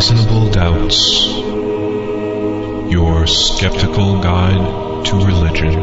[0.00, 1.26] Reasonable Doubts,
[2.90, 5.74] your skeptical guide to religion.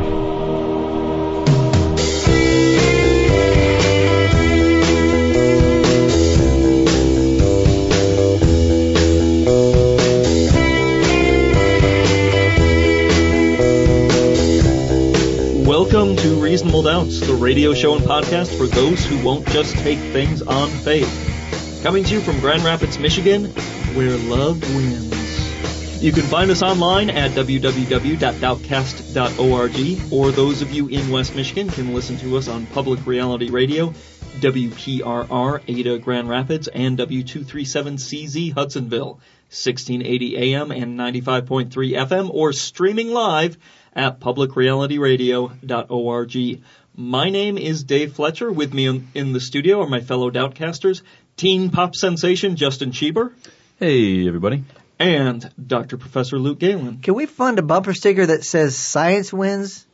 [15.64, 20.00] Welcome to Reasonable Doubts, the radio show and podcast for those who won't just take
[20.00, 21.80] things on faith.
[21.84, 23.54] Coming to you from Grand Rapids, Michigan,
[23.96, 26.02] where love wins.
[26.02, 31.94] You can find us online at www.doubtcast.org, or those of you in West Michigan can
[31.94, 33.94] listen to us on Public Reality Radio,
[34.40, 43.58] WPRR Ada Grand Rapids, and W237CZ Hudsonville, 1680 AM and 95.3 FM, or streaming live
[43.96, 46.62] at publicrealityradio.org.
[46.96, 48.52] My name is Dave Fletcher.
[48.52, 51.02] With me in, the studio are my fellow Doubtcasters,
[51.38, 53.34] teen pop sensation Justin Cheeber,
[53.80, 54.64] Hey, everybody.
[55.00, 55.98] and Dr.
[55.98, 57.00] Professor Luke Galen.
[57.00, 59.86] Can we fund a bumper sticker that says "Science wins"?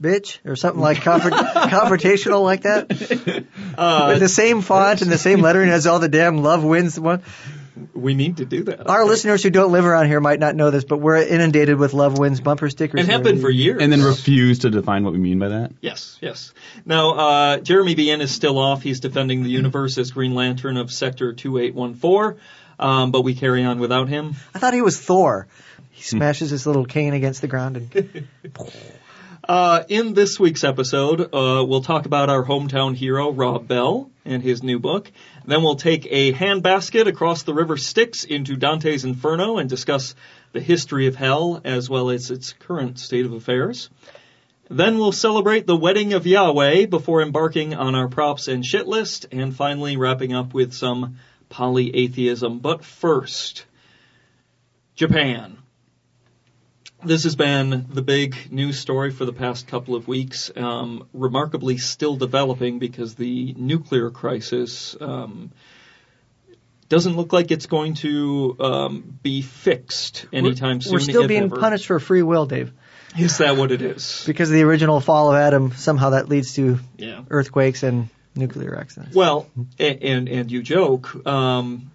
[0.00, 1.34] Bitch, or something like confront-
[1.72, 6.38] confrontational like that, with the same font and the same lettering as all the damn
[6.38, 7.22] "Love Wins" one.
[7.94, 8.88] We need to do that.
[8.88, 11.94] Our listeners who don't live around here might not know this, but we're inundated with
[11.94, 13.00] "Love Wins" bumper stickers.
[13.00, 13.82] and have been for years.
[13.82, 15.72] And then refuse to define what we mean by that.
[15.80, 16.52] Yes, yes.
[16.84, 18.82] Now, uh, Jeremy Beahan is still off.
[18.82, 22.40] He's defending the universe as Green Lantern of Sector 2814,
[22.78, 24.34] um, but we carry on without him.
[24.54, 25.46] I thought he was Thor.
[25.90, 28.28] He smashes his little cane against the ground and
[29.48, 34.42] Uh, in this week's episode, uh, we'll talk about our hometown hero, Rob Bell, and
[34.42, 35.10] his new book.
[35.46, 40.14] Then we'll take a handbasket across the river Styx into Dante's Inferno and discuss
[40.52, 43.88] the history of hell as well as its current state of affairs.
[44.68, 49.24] Then we'll celebrate the wedding of Yahweh before embarking on our props and shit list,
[49.32, 51.16] and finally wrapping up with some
[51.50, 52.60] polyatheism.
[52.62, 53.64] But first,
[54.94, 55.58] Japan.
[57.04, 60.50] This has been the big news story for the past couple of weeks.
[60.56, 65.52] Um, remarkably, still developing because the nuclear crisis um,
[66.88, 70.94] doesn't look like it's going to um, be fixed anytime soon.
[70.94, 71.60] we're still being ever.
[71.60, 72.72] punished for free will, Dave,
[73.16, 74.24] Is that what it is?
[74.26, 75.72] because of the original fall of Adam.
[75.76, 77.22] Somehow that leads to Yeah.
[77.30, 79.14] earthquakes and nuclear accidents.
[79.14, 81.26] Well, and and you joke.
[81.26, 81.90] Um,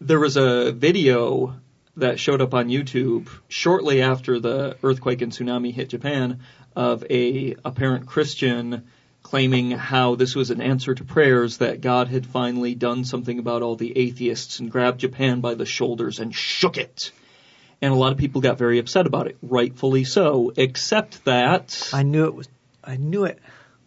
[0.00, 1.56] there was a video
[1.96, 6.40] that showed up on YouTube shortly after the earthquake and tsunami hit Japan
[6.74, 8.86] of a apparent Christian
[9.22, 13.62] claiming how this was an answer to prayers that God had finally done something about
[13.62, 17.12] all the atheists and grabbed Japan by the shoulders and shook it.
[17.82, 22.02] And a lot of people got very upset about it, rightfully so, except that I
[22.02, 22.48] knew it was.
[22.82, 23.38] I knew it.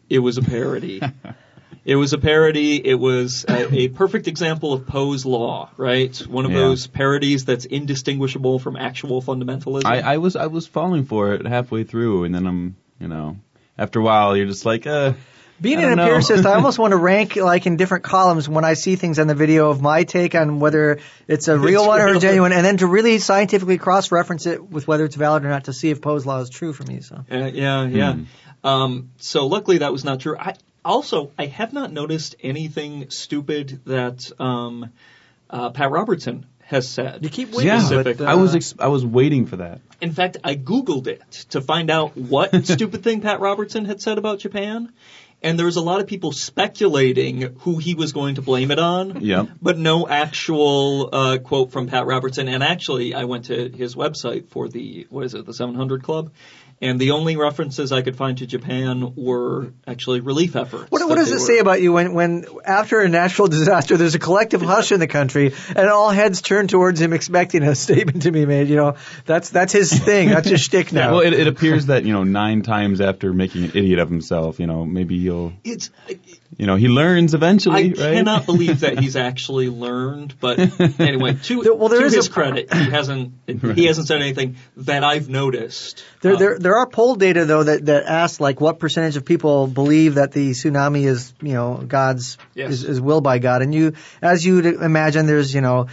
[0.09, 1.01] it was a parody.
[1.85, 2.75] it was a parody.
[2.85, 6.15] It was a, a perfect example of Poe's law, right?
[6.27, 6.57] One of Yeah.
[6.59, 9.85] those parodies that's indistinguishable from actual fundamentalism.
[9.85, 13.37] I, I was I was falling for it halfway through, and then I'm you know
[13.77, 15.13] after a while you're just like uh
[15.61, 16.03] Being an know.
[16.03, 19.27] empiricist, I almost want to rank like in different columns when I see things on
[19.27, 22.17] the video of my take on whether it's a real It's one or real.
[22.17, 25.65] a genuine, and then to really scientifically cross-reference it with whether it's valid or not
[25.65, 26.99] to see if Poe's law is true for me.
[27.01, 28.15] So Uh, yeah, yeah.
[28.63, 30.37] Um, so luckily that was not true.
[30.37, 34.91] I also I have not noticed anything stupid that um,
[35.49, 37.23] uh, Pat Robertson has said.
[37.23, 37.57] you keep yeah.
[37.57, 37.79] waiting.
[37.79, 38.17] Specific.
[38.17, 39.81] but, uh, I was ex- I was waiting for that.
[40.01, 44.17] In fact, I Googled it to find out what stupid thing Pat Robertson had said
[44.17, 44.91] about Japan.
[45.45, 48.79] And there was a lot of people speculating who he was going to blame it
[48.79, 49.19] on.
[49.19, 49.49] Yep.
[49.61, 52.47] But no actual uh, quote from Pat Robertson.
[52.47, 56.31] And actually, I went to his website for the, what is it, the 700 Club.
[56.81, 60.91] And the only references I could find to Japan were actually relief efforts.
[60.91, 64.15] What, what does it were- say about you when, when after a natural disaster there's
[64.15, 68.23] a collective hush in the country and all heads turn towards him expecting a statement
[68.23, 68.67] to be made?
[68.67, 68.95] You know,
[69.25, 70.29] that's that's his thing.
[70.29, 71.13] That's his shtick now.
[71.13, 74.59] Well, it, it appears that you know nine times after making an idiot of himself,
[74.59, 75.89] you know maybe he'll It's,
[76.57, 77.95] you know he learns eventually, I right?
[78.15, 80.35] cannot believe that he's actually learned.
[80.39, 80.59] But
[80.99, 84.21] anyway, to, There- well, there to is his a- credit, he hasn't he hasn't said
[84.21, 86.03] anything that I've noticed.
[86.21, 89.25] There, Uh, there, there are poll data though that that asks like what percentage of
[89.25, 92.71] people believe that the tsunami is, you know, God's Yes.
[92.71, 95.87] is, is willed by God, and you, as you'd imagine, there's, you know,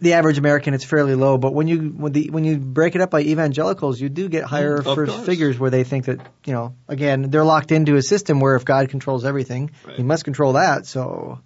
[0.00, 3.00] the average American it's fairly low, but when you when the when you break it
[3.00, 6.20] up by evangelicals, you do get higher Mm, of first figures where they think that,
[6.44, 9.96] you know, again, they're locked into a system where if God controls everything, Right.
[9.96, 10.86] He must control that.
[10.86, 11.40] So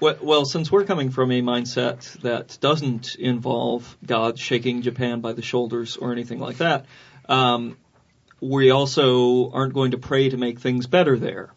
[0.00, 5.32] Well, well, since we're coming from a mindset that doesn't involve God shaking Japan by
[5.32, 6.86] the shoulders or anything like that,
[7.28, 7.76] um,
[8.40, 11.52] we also aren't going to pray to make things better there.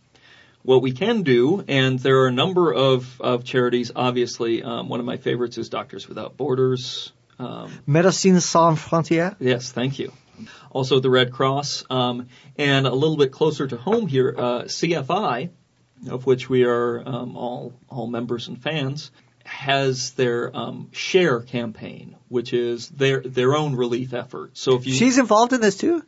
[0.67, 3.89] What we can do, and there are a number of, of charities.
[3.95, 7.13] Obviously, um, one of my favorites is Doctors Without Borders.
[7.39, 9.37] Um, Médecins Sans Frontières.
[9.39, 10.11] yes, thank you.
[10.69, 12.27] Also, the Red Cross, um,
[12.57, 15.51] and a little bit closer to home here, uh, CFI,
[16.09, 19.09] of which we are um, all all members and fans,
[19.45, 24.57] has their um, Share campaign, which is their their own relief effort.
[24.57, 26.03] So if you She's involved in this too.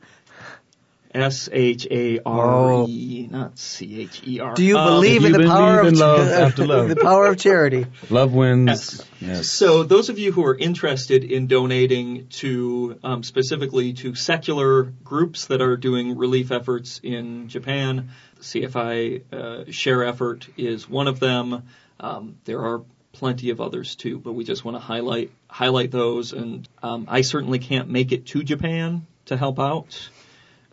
[1.14, 4.54] S H A R E, not C H E R.
[4.54, 6.90] Do you Um, believe if in you the power of in love after love.
[6.96, 7.88] the power of charity?
[8.10, 8.68] Love wins.
[8.68, 9.06] Yes.
[9.20, 9.48] Yes.
[9.50, 15.48] So those of you who are interested in donating to um, specifically to secular groups
[15.48, 21.20] that are doing relief efforts in Japan, the CFI uh, Share effort is one of
[21.20, 21.64] them.
[22.00, 22.84] Um, there are
[23.14, 26.34] plenty of others too, but we just want to highlight highlight those.
[26.34, 30.10] And um, I certainly can't make it to Japan to help out.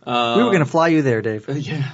[0.07, 1.49] Uh, we were going to fly you there, Dave.
[1.49, 1.91] uh, yeah.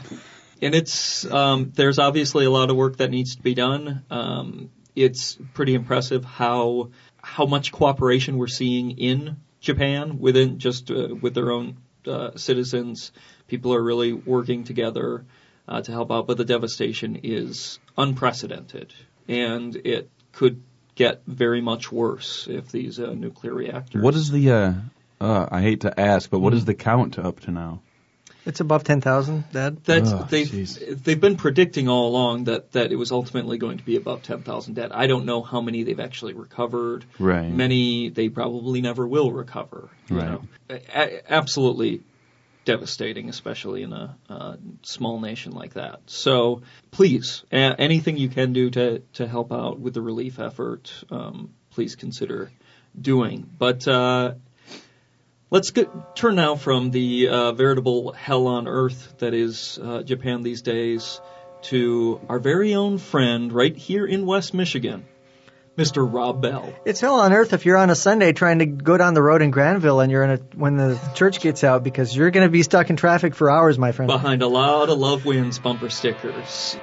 [0.61, 4.05] And it's um, there's obviously a lot of work that needs to be done.
[4.11, 11.15] Um, it's pretty impressive how how much cooperation we're seeing in Japan within just uh,
[11.19, 13.11] with their own uh, citizens.
[13.47, 15.25] People are really working together
[15.67, 18.93] uh, to help out, but the devastation is unprecedented,
[19.27, 20.61] and it could
[20.95, 24.03] get very much worse if these uh, nuclear reactors.
[24.03, 24.51] What is the?
[24.51, 24.73] Uh,
[25.19, 27.81] uh, I hate to ask, but what is the count up to now?
[28.45, 29.83] It's above ten thousand, Dad.
[29.85, 31.03] That's Oh, they've jeez.
[31.03, 34.41] they've been predicting all along that that it was ultimately going to be above ten
[34.41, 34.91] thousand dead.
[34.91, 37.05] I don't know how many they've actually recovered.
[37.19, 37.49] Right.
[37.49, 39.89] Many they probably never will recover.
[40.09, 40.29] you Right.
[40.29, 40.41] know.
[40.69, 42.01] A- absolutely
[42.65, 45.99] devastating, especially in a, uh small nation like that.
[46.07, 46.61] So
[46.91, 51.53] please, a- anything you can do to to help out with the relief effort, um,
[51.71, 52.51] please consider
[52.99, 53.49] doing.
[53.57, 54.33] But uh,
[55.53, 60.41] Let's get, turn now from the uh, veritable hell on earth that is uh, Japan
[60.41, 61.21] these days
[61.69, 65.05] to our very own friend right here in West Michigan,
[65.77, 66.11] Mr.
[66.11, 66.73] Rob Bell.
[66.85, 69.43] It's hell on earth if you're on a Sunday trying to go down the road
[69.43, 72.51] in Grandville and you're in a when the church gets out because you're going to
[72.51, 74.07] be stuck in traffic for hours, my friend.
[74.07, 76.79] Behind a lot of Love Wins bumper stickers.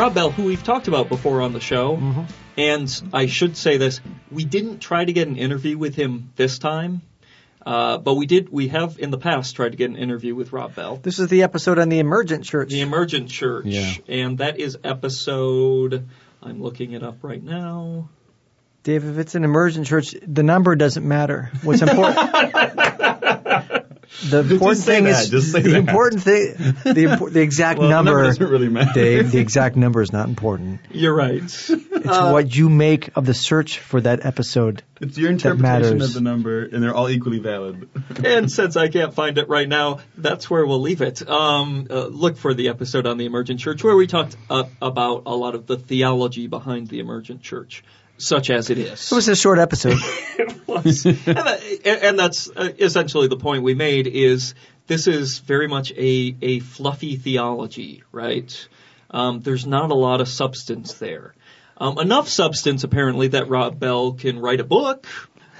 [0.00, 2.22] Rob Bell, who we've talked about before on the show, Mm-hmm.
[2.56, 4.00] and I should say this:
[4.30, 7.02] we didn't try to get an interview with him this time,
[7.66, 8.48] uh, but we did.
[8.48, 10.96] We have in the past tried to get an interview with Rob Bell.
[10.96, 12.70] This is the episode on the Emergent Church.
[12.70, 13.66] The Emergent Church.
[13.66, 13.92] Yeah.
[14.08, 16.08] And that is episode,
[16.42, 18.08] I'm looking it up right now.
[18.82, 21.50] Dave, if it's an Emergent Church, the number doesn't matter.
[21.62, 22.16] What's important?
[24.28, 25.74] the important thing that, is the that.
[25.74, 26.54] important thing.
[26.84, 28.92] The, the exact Well, the number doesn't really matter.
[28.92, 29.30] Dave.
[29.30, 30.80] The exact number is not important.
[30.90, 31.42] You're right.
[31.42, 34.82] It's what you make of the search for that episode.
[35.00, 35.90] It's your matters.
[35.90, 37.88] interpretation of the number, and they're all equally valid.
[38.24, 41.26] and since I can't find it right now, that's where we'll leave it.
[41.28, 45.22] Um, uh, look for the episode on the Emergent Church where we talked uh, about
[45.26, 47.82] a lot of the theology behind the Emergent Church,
[48.20, 49.10] such as it is.
[49.10, 49.98] It was a short episode.
[50.66, 51.04] was.
[51.06, 54.54] and, that, and that's uh, essentially the point we made is
[54.86, 58.68] this is very much a, a fluffy theology, right?
[59.10, 61.34] Um, there's not a lot of substance there.
[61.76, 65.06] Um, enough substance, apparently, that Rob Bell can write a book.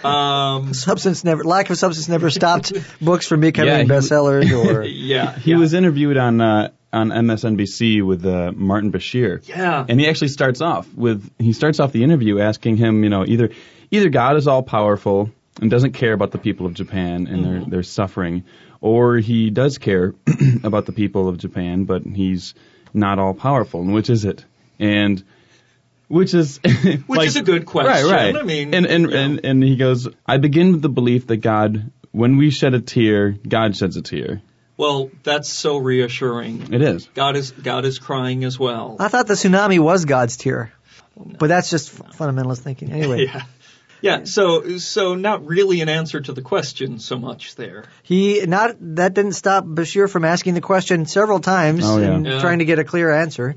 [0.04, 4.82] Um, substance never, lack of substance never stopped books from becoming Yeah, bestsellers or.
[4.84, 5.56] yeah, He yeah.
[5.58, 9.46] was interviewed on uh, on MSNBC with uh, Martin Bashir.
[9.46, 9.84] Yeah.
[9.88, 13.24] And he actually starts off with he starts off the interview asking him, you know,
[13.26, 13.50] either
[13.90, 15.30] either God is all powerful
[15.60, 18.44] and doesn't care about the people of Japan and their their suffering,
[18.80, 20.14] or he does care
[20.64, 22.54] about the people of Japan, but he's
[22.92, 23.80] not all powerful.
[23.80, 24.44] And which is it?
[24.78, 25.22] And
[26.08, 26.58] which is
[27.06, 28.10] Which is a good question.
[28.10, 28.36] Right, right.
[28.36, 29.16] I mean, and and, you know.
[29.16, 32.80] and and he goes, I begin with the belief that God, when we shed a
[32.80, 34.42] tear, God sheds a tear.
[34.80, 36.72] Well, that's so reassuring.
[36.72, 37.08] It is.
[37.14, 38.96] God is God is crying as well.
[38.98, 40.72] I thought the tsunami was God's tear.
[41.16, 42.90] But that's just f- fundamentalist thinking.
[42.92, 43.42] Anyway, Yeah.
[44.02, 47.84] Yeah, so so not really an answer to the question so much there.
[48.02, 52.12] he not that didn't stop Bashir from asking the question several times Oh, yeah.
[52.14, 52.40] and Yeah.
[52.40, 53.56] trying to get a clear answer.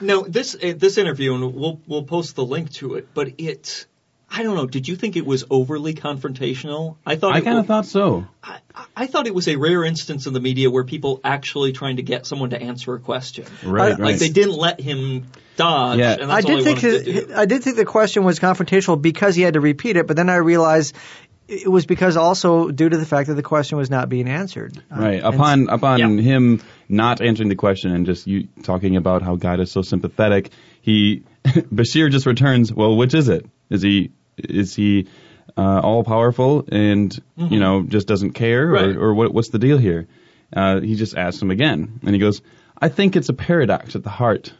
[0.00, 3.08] No, this uh, this interview, and we'll we'll post the link to it.
[3.14, 3.86] But it,
[4.34, 4.66] I don't know.
[4.66, 6.96] Did you think it was overly confrontational?
[7.04, 8.26] I thought I kind of thought so.
[8.42, 8.58] I,
[8.96, 12.02] I thought it was a rare instance in the media where people actually trying to
[12.02, 13.44] get someone to answer a question.
[13.62, 14.18] Right, Like right.
[14.18, 15.98] they didn't let him dodge.
[15.98, 16.12] Yeah.
[16.14, 17.32] and I that's all did think his.
[17.32, 20.30] I did think the question was confrontational because he had to repeat it, but then
[20.30, 20.96] I realized
[21.48, 24.78] it was because also due to the fact that the question was not being answered.
[24.90, 25.22] Uh, Right.
[25.22, 26.22] and- Upon upon Yeah.
[26.22, 30.50] him not answering the question and just you talking about how God is so sympathetic,
[30.80, 33.44] he Bashir just returns, well, which is it?
[33.68, 35.08] Is he is he
[35.56, 38.86] uh, all powerful and you know just doesn't care, Mm-hmm.
[38.88, 38.96] Right.
[38.96, 40.06] or, or what, what's the deal here?
[40.54, 42.42] Uh, he just asks him again, and he goes,
[42.78, 44.52] I think it's a paradox at the heart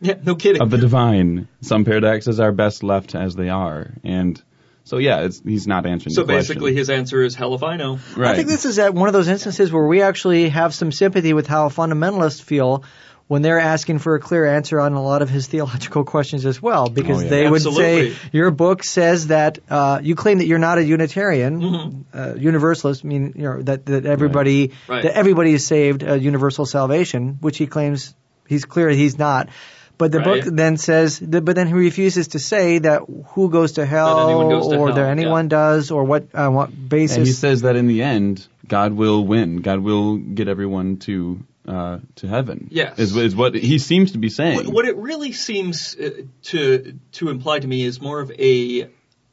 [0.00, 0.60] yeah, no kidding.
[0.60, 1.48] of the divine.
[1.62, 4.40] Some paradoxes are best left as they are, and
[4.84, 6.14] so yeah, it's, he's not answering.
[6.14, 6.54] so the question.
[6.54, 7.98] basically, his answer is hell if I know.
[8.16, 8.32] right.
[8.32, 11.32] I think this is at one of those instances where we actually have some sympathy
[11.32, 12.84] with how fundamentalists feel
[13.28, 16.62] when they're asking for a clear answer on a lot of his theological questions as
[16.62, 17.28] well, because Oh, yeah.
[17.30, 21.60] they would say your book says that uh, you claim that you're not a Unitarian,
[21.60, 22.18] Mm-hmm.
[22.18, 25.02] uh, Universalist, I mean you know that that everybody Right.
[25.02, 28.14] that everybody is saved, uh, universal salvation, which he claims
[28.46, 29.48] he's clear he's not.
[29.98, 30.44] But the Right.
[30.44, 34.50] book then says, but then he refuses to say that who goes to hell, anyone
[34.50, 35.10] goes to or hell, that yeah.
[35.10, 37.16] anyone does, or what on what basis.
[37.16, 39.62] And he says that in the end, God will win.
[39.62, 42.68] God will get everyone to uh, to heaven.
[42.70, 42.98] Yes.
[42.98, 44.56] is, is what he seems to be saying.
[44.56, 48.88] What, what it really seems uh, to to imply to me is more of a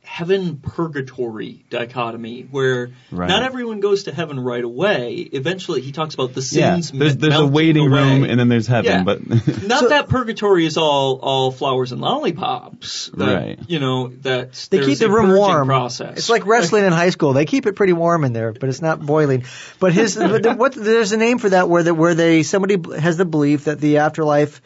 [0.05, 3.29] heaven purgatory dichotomy where Right.
[3.29, 5.15] not everyone goes to heaven right away.
[5.31, 6.91] Eventually, he talks about the yeah, sins.
[6.91, 7.99] there's, there's a waiting away.
[8.01, 9.03] room and then there's heaven, Yeah.
[9.03, 9.25] but
[9.63, 13.11] Not So- that purgatory is all all flowers and lollipops.
[13.15, 13.59] That, Right.
[13.67, 15.67] You know that They keep the a room purging warm.
[15.67, 16.17] Process.
[16.17, 17.33] It's like wrestling in high school.
[17.33, 19.45] They keep it pretty warm in there, but it's not boiling.
[19.79, 23.17] But his but what there's a name for that where the, where they somebody has
[23.17, 24.61] the belief that the afterlife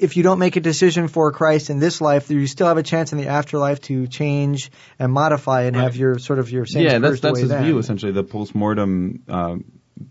[0.00, 2.78] if you don't make a decision for Christ in this life, do you still have
[2.78, 6.66] a chance in the afterlife to change and modify and have your sort of your
[6.66, 7.64] sins yeah, that's that's his then.
[7.64, 8.12] view essentially.
[8.12, 9.56] The postmortem uh,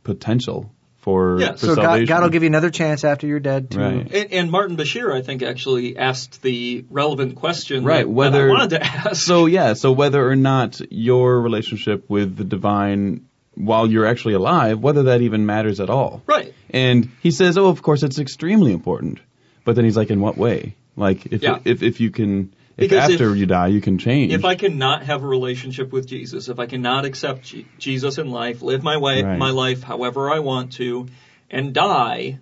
[0.03, 2.05] potential for, Yeah, for So God, salvation.
[2.07, 4.11] God will give you another chance after you're dead to Right.
[4.13, 8.55] And, and Martin Bashir, I think, actually asked the relevant question Right, that, whether- that
[8.55, 9.23] I wanted to ask.
[9.23, 14.79] So yeah, so whether or not your relationship with the divine while you're actually alive,
[14.79, 16.21] whether that even matters at all.
[16.25, 16.53] right.
[16.71, 19.19] And he says, "Oh, of course, it's extremely important."
[19.65, 20.75] But then he's like, "In what way?
[20.95, 21.59] Like, if Yeah.
[21.65, 24.55] if if you can, if Because after if- you die you can change." If I
[24.55, 28.81] cannot have a relationship with Jesus, if I cannot accept Je- Jesus in life, live
[28.83, 29.37] my way, Right.
[29.37, 31.07] my life however I want to,
[31.51, 32.39] and die,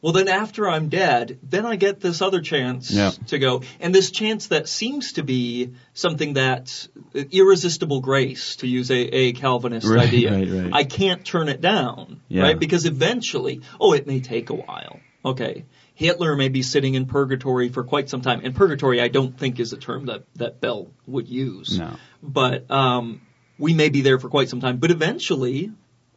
[0.00, 3.10] well then after I'm dead, then I get this other chance Yeah.
[3.28, 3.62] to go.
[3.80, 9.00] And this chance that seems to be something that uh, irresistible grace, to use a,
[9.00, 10.32] a Calvinist Right, idea.
[10.32, 10.70] right, right.
[10.72, 12.42] I can't turn it down, Yeah.
[12.44, 12.58] right?
[12.58, 14.98] Because eventually, oh, it may take a while.
[15.24, 15.64] Okay.
[16.02, 18.40] Hitler may be sitting in purgatory for quite some time.
[18.44, 21.78] And purgatory, I don't think is a term that, that Bell would use.
[21.78, 21.96] No.
[22.22, 23.22] But, um,
[23.58, 24.78] we may be there for quite some time.
[24.78, 25.70] But eventually,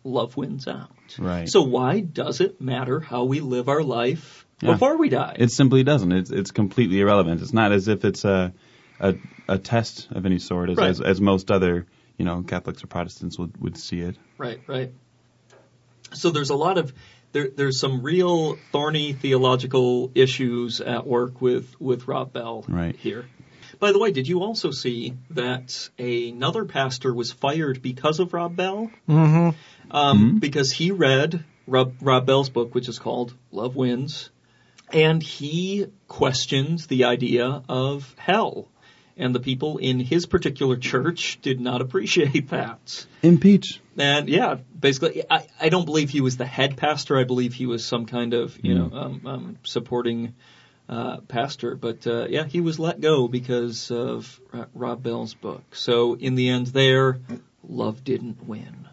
[0.04, 0.90] love wins out.
[1.20, 1.48] Right.
[1.50, 4.72] So why does it matter how we live our life Yeah.
[4.74, 5.36] before we die?
[5.40, 6.12] It simply doesn't.
[6.12, 7.42] It's it's completely irrelevant.
[7.42, 8.54] It's not as if it's a
[9.00, 9.16] a,
[9.48, 10.90] a test of any sort, as, Right.
[10.90, 11.86] as as most other
[12.18, 14.16] you know Catholics or Protestants would would see it.
[14.38, 14.92] Right, right.
[16.14, 16.94] So there's a lot of
[17.36, 22.96] there, there's some real thorny theological issues at work with with Rob Bell Right.
[22.96, 23.26] here.
[23.78, 28.56] By the way, did you also see that another pastor was fired because of Rob
[28.56, 28.90] Bell?
[29.06, 29.50] hmm
[29.92, 34.30] Um, Because he read Rob, Rob Bell's book, which is called Love Wins,
[34.94, 38.70] and he questioned the idea of hell.
[39.18, 43.06] And the people in his particular church did not appreciate that.
[43.22, 43.82] Impeach.
[43.98, 47.18] And yeah, basically, I, I don't believe he was the head pastor.
[47.18, 50.36] I believe he was some kind of, you know, um, um, supporting
[50.90, 51.76] uh, pastor.
[51.76, 55.76] But uh, yeah, he was let go because of Ro- Rob Bell's book.
[55.76, 57.20] So in the end, there,
[57.68, 58.88] love didn't win.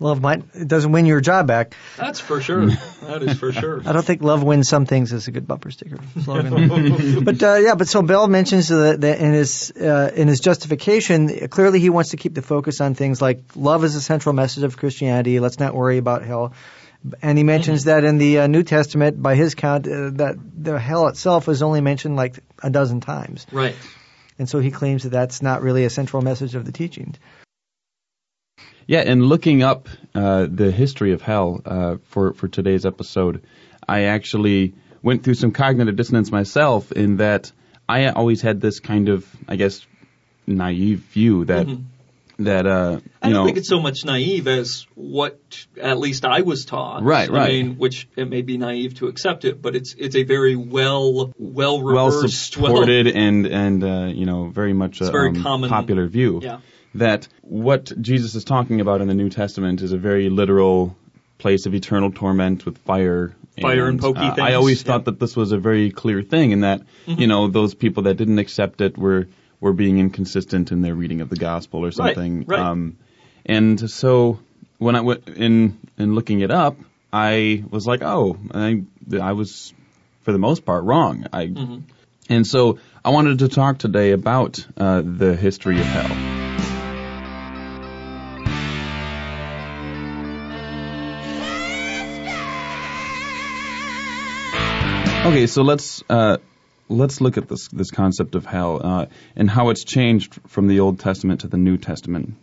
[0.00, 1.74] Love might it doesn't win your job back.
[1.96, 2.66] That's for sure.
[2.66, 3.80] that is for sure.
[3.86, 7.24] I don't think love wins some things is a good bumper sticker slogan.
[7.24, 11.48] but uh, yeah, but so Bell mentions that, that in his uh, in his justification,
[11.48, 14.64] clearly he wants to keep the focus on things like love is a central message
[14.64, 15.38] of Christianity.
[15.38, 16.54] Let's not worry about hell.
[17.20, 20.78] And he mentions that in the uh, New Testament, by his count, uh, that the
[20.78, 23.46] hell itself is only mentioned like a dozen times.
[23.52, 23.76] Right.
[24.38, 27.16] And so he claims that that's not really a central message of the teachings.
[28.86, 33.42] Yeah, and looking up uh, the history of hell uh, for for today's episode,
[33.88, 37.52] I actually went through some cognitive dissonance myself in that
[37.88, 39.86] I always had this kind of, I guess,
[40.46, 41.66] naive view that
[42.38, 46.42] that uh, I don't know think it's so much naive as what at least I
[46.42, 47.02] was taught.
[47.02, 47.42] Right, right.
[47.42, 50.56] I mean, which it may be naive to accept it, but it's it's a very
[50.56, 55.42] well well reversed, well supported and and uh, you know very much a very um,
[55.42, 56.58] common- popular view Yeah.
[56.94, 60.96] That what Jesus is talking about in the New Testament is a very literal
[61.38, 63.34] place of eternal torment with fire.
[63.60, 64.86] Fire and pokey uh, things, I always yeah.
[64.86, 67.20] thought that this was a very clear thing, and that Mm-hmm.
[67.20, 69.28] you know those people that didn't accept it were
[69.60, 72.44] were being inconsistent in their reading of the gospel or something.
[72.46, 72.58] right.
[72.58, 72.96] Um,
[73.46, 74.40] and so
[74.78, 76.76] when I went in in looking it up,
[77.12, 78.82] I was like, oh, I
[79.20, 79.74] I was
[80.22, 81.26] for the most part wrong.
[81.32, 81.78] I Mm-hmm.
[82.30, 86.33] and so I wanted to talk today about uh, the history of hell.
[95.24, 96.36] Okay, so let's uh,
[96.88, 100.80] let's look at this this concept of hell uh, and how it's changed from the
[100.80, 102.34] Old Testament to the New Testament.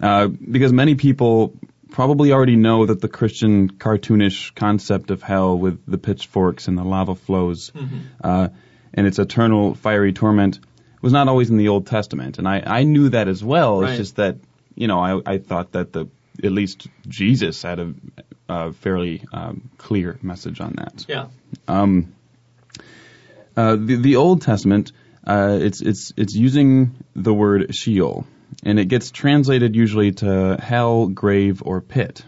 [0.00, 1.54] Uh, because many people
[1.90, 6.84] probably already know that the Christian cartoonish concept of hell with the pitchforks and the
[6.84, 7.72] lava flows
[8.22, 8.48] uh,
[8.92, 10.60] and its eternal fiery torment
[11.00, 13.80] was not always in the Old Testament, and I, I knew that as well.
[13.80, 13.90] Right.
[13.90, 14.36] It's just that
[14.74, 16.08] you know I, I thought that the
[16.42, 17.94] at least Jesus had a,
[18.48, 21.04] a fairly um, clear message on that.
[21.08, 21.26] Yeah.
[21.68, 22.14] Um,
[23.56, 24.92] uh, the, the Old Testament,
[25.26, 28.26] uh, it's it's it's using the word Sheol,
[28.64, 32.24] and it gets translated usually to hell, grave, or pit.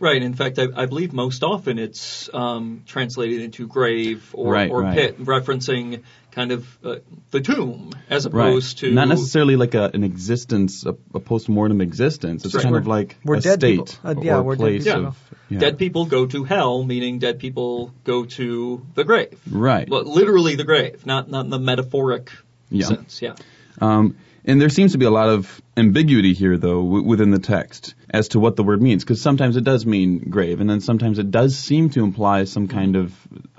[0.00, 0.22] Right.
[0.22, 4.82] In fact, I, I believe most often it's um, translated into grave or, Right, or
[4.82, 4.94] right.
[4.94, 6.04] pit, referencing
[6.38, 6.96] kind of uh,
[7.32, 12.44] the tomb as opposed to Not necessarily like a, an existence, a, a post-mortem existence.
[12.44, 12.62] It's Right.
[12.62, 14.10] kind We're- of like we're a dead state people.
[14.10, 15.06] Uh, yeah, or we're a dead place people.
[15.06, 15.16] of
[15.50, 15.58] yeah.
[15.58, 18.46] Dead people go to hell, meaning dead people go to
[18.94, 19.40] the grave.
[19.50, 19.88] Right.
[19.88, 22.30] Well, literally the grave, not not in the metaphoric
[22.70, 22.86] Yeah.
[22.86, 23.20] sense.
[23.20, 23.34] Yeah.
[23.80, 27.38] Um, and there seems to be a lot of ambiguity here, though, w- within the
[27.40, 30.80] text as to what the word means, because sometimes it does mean grave, and then
[30.80, 33.12] sometimes it does seem to imply some kind of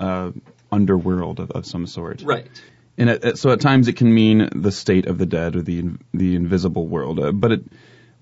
[0.08, 0.30] uh,
[0.72, 2.22] underworld of, of some sort.
[2.22, 2.46] Right.
[2.98, 5.62] And it, it- so at times it can mean the state of the dead or
[5.62, 7.62] the in- the invisible world, uh, but it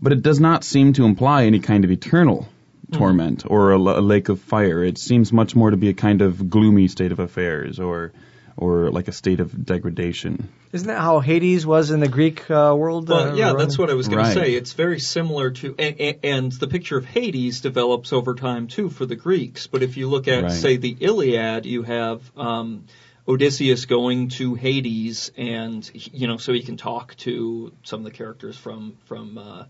[0.00, 2.49] but it does not seem to imply any kind of eternal
[2.93, 4.83] torment or a lake of fire.
[4.85, 8.13] It seems much more to be a kind of gloomy state of affairs or
[8.58, 10.49] or like a state of degradation.
[10.73, 13.08] Isn't that how Hades was in the Greek uh, world?
[13.08, 13.58] Well, uh, yeah, Roman?
[13.58, 14.34] that's what I was going Right.
[14.34, 14.54] to say.
[14.54, 18.90] It's very similar to, and, and- and the picture of Hades develops over time too
[18.90, 19.66] for the Greeks.
[19.68, 20.52] But if you look at, Right.
[20.52, 22.84] say, the Iliad, you have um,
[23.26, 28.10] Odysseus going to Hades, and you know, so he can talk to some of the
[28.10, 29.38] characters from from.
[29.38, 29.64] Uh,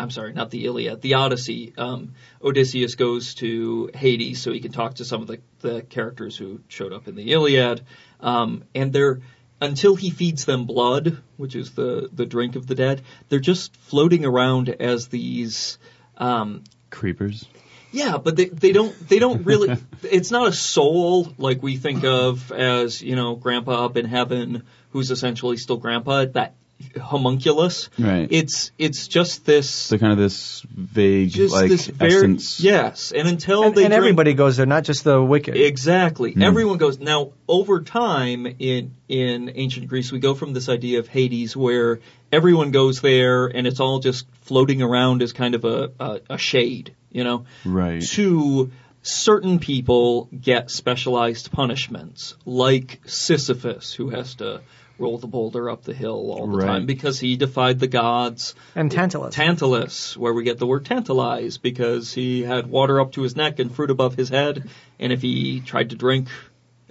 [0.00, 1.74] I'm sorry, not the Iliad, the Odyssey.
[1.76, 6.36] Um, Odysseus goes to Hades so he can talk to some of the, the characters
[6.36, 7.82] who showed up in the Iliad.
[8.20, 9.20] Um, and they're,
[9.60, 13.76] until he feeds them blood, which is the, the drink of the dead, they're just
[13.76, 15.78] floating around as these,
[16.16, 17.46] um, Creepers.
[17.92, 19.76] yeah, but they, they don't they don't really.
[20.02, 24.64] it's not a soul like we think of as you know Grandpa up in heaven,
[24.90, 26.24] who's essentially still Grandpa.
[26.24, 26.54] That
[27.00, 27.90] homunculus.
[27.98, 28.28] Right.
[28.30, 32.60] It's it's just this So kind of this vague just like this very essence.
[32.60, 35.56] yes, and until And, they and drink- everybody goes there, not just the wicked.
[35.56, 36.32] Exactly.
[36.32, 36.42] Hmm.
[36.42, 41.08] Everyone goes now over time in in ancient Greece we go from this idea of
[41.08, 42.00] Hades where
[42.32, 46.38] everyone goes there and it's all just floating around as kind of a a, a
[46.38, 48.02] shade, you know, Right.
[48.02, 48.70] to
[49.02, 54.60] certain people get specialized punishments like Sisyphus who has to
[55.00, 56.66] roll the boulder up the hill all the Right.
[56.66, 58.54] time because he defied the gods.
[58.76, 59.34] and Tantalus.
[59.34, 63.58] Tantalus, where we get the word tantalize, because he had water up to his neck
[63.58, 66.28] and fruit above his head, and if he tried to drink,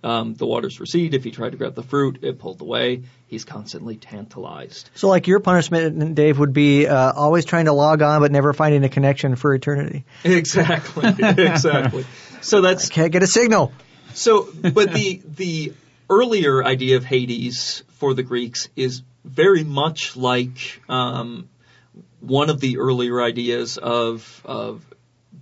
[0.04, 1.14] um, the waters recede.
[1.14, 3.04] If he tried to grab the fruit, it pulled away.
[3.28, 4.90] He's constantly tantalized.
[4.96, 8.54] so, like your punishment, Dave, would be uh, always trying to log on but never
[8.54, 10.06] finding a connection for eternity.
[10.24, 12.06] Exactly, exactly.
[12.42, 13.74] So that's Can't get a signal.
[14.14, 15.74] So, but the the
[16.10, 21.50] earlier idea of Hades for the Greeks is very much like um,
[22.20, 24.84] one of the earlier ideas of of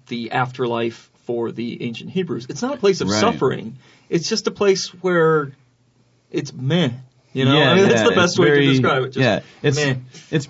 [0.08, 2.48] the afterlife for the ancient Hebrews.
[2.50, 3.20] It's not a place of Right.
[3.20, 3.78] suffering.
[4.10, 5.52] It's just a place where
[6.32, 6.92] it's meh.
[7.34, 9.08] You know, yeah, I mean yeah, that's the best way very- to describe it.
[9.10, 9.96] Just yeah, it's meh.
[10.32, 10.48] it's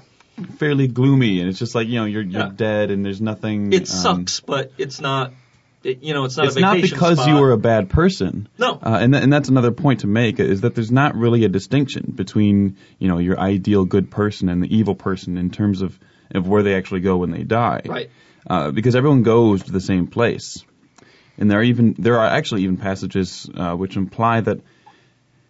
[0.57, 2.51] fairly gloomy, and it's just like you know you're you're Yeah.
[2.55, 3.73] dead, and there's nothing.
[3.73, 5.33] It um, sucks, but it's not.
[5.87, 7.29] It, you know, it's not It's not because spot.
[7.29, 8.49] you were a bad person.
[8.57, 8.73] No.
[8.73, 11.49] uh, and th- and that's another point to make is that there's not really a
[11.49, 15.97] distinction between you know your ideal good person and the evil person in terms of
[16.35, 17.81] of where they actually go when they die.
[17.85, 18.09] Right.
[18.45, 20.63] Uh, because everyone goes to the same place,
[21.37, 24.59] and there are even there are actually even passages uh, which imply that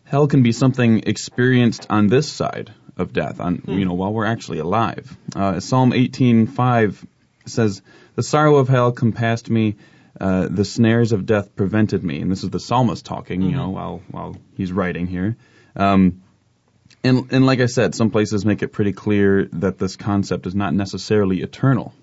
[0.03, 4.25] hell can be something experienced on this side of death on you know while we're
[4.25, 5.17] actually alive.
[5.35, 7.05] Uh, Psalm 18:5
[7.45, 7.81] says,
[8.15, 9.75] "The sorrow of hell compassed me,
[10.19, 13.69] uh, the snares of death prevented me." And this is the psalmist talking, you know,
[13.69, 15.37] while while he's writing here.
[15.75, 16.21] Um,
[17.03, 20.55] and and like I said, some places make it pretty clear that this concept is
[20.55, 21.93] not necessarily eternal.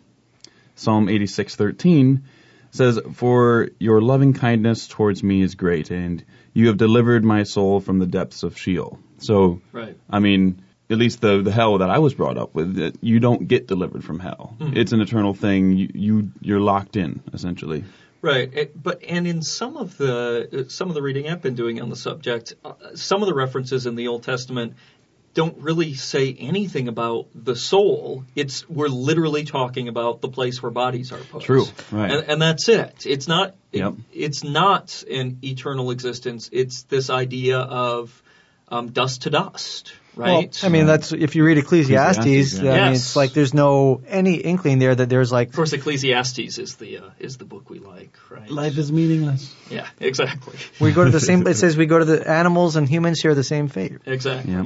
[0.76, 2.22] Psalm 86:13
[2.70, 7.80] says, "For your loving kindness towards me is great, and you have delivered my soul
[7.80, 9.96] from the depths of Sheol." So, Right.
[10.10, 13.46] I mean, at least the the hell that I was brought up with, you don't
[13.48, 14.56] get delivered from hell.
[14.60, 15.72] It's an eternal thing.
[15.72, 17.84] You, you you're locked in essentially.
[18.24, 21.82] Right, it, but and in some of the some of the reading I've been doing
[21.82, 24.76] on the subject, uh, some of the references in the Old Testament
[25.34, 28.24] don't really say anything about the soul.
[28.34, 31.42] It's we're literally talking about the place where bodies are put.
[31.42, 32.10] True, right.
[32.10, 33.04] and, and that's it.
[33.04, 33.56] It's not.
[33.72, 33.94] Yep.
[34.14, 36.48] it's not an eternal existence.
[36.50, 38.22] It's this idea of
[38.68, 40.56] um, dust to dust, right?
[40.62, 42.18] Well, I mean, that's if you read Ecclesiastes.
[42.18, 42.72] Ecclesiastes, yeah.
[42.72, 46.58] I mean, it's like there's no any inkling there that there's like of course, Ecclesiastes
[46.58, 48.48] is the uh, is the book we like, right?
[48.50, 49.54] Life is meaningless.
[49.70, 51.46] yeah, exactly, we go to the same.
[51.46, 53.98] It says we go to the animals and humans share the same fate.
[54.06, 54.52] exactly.
[54.52, 54.64] Yeah.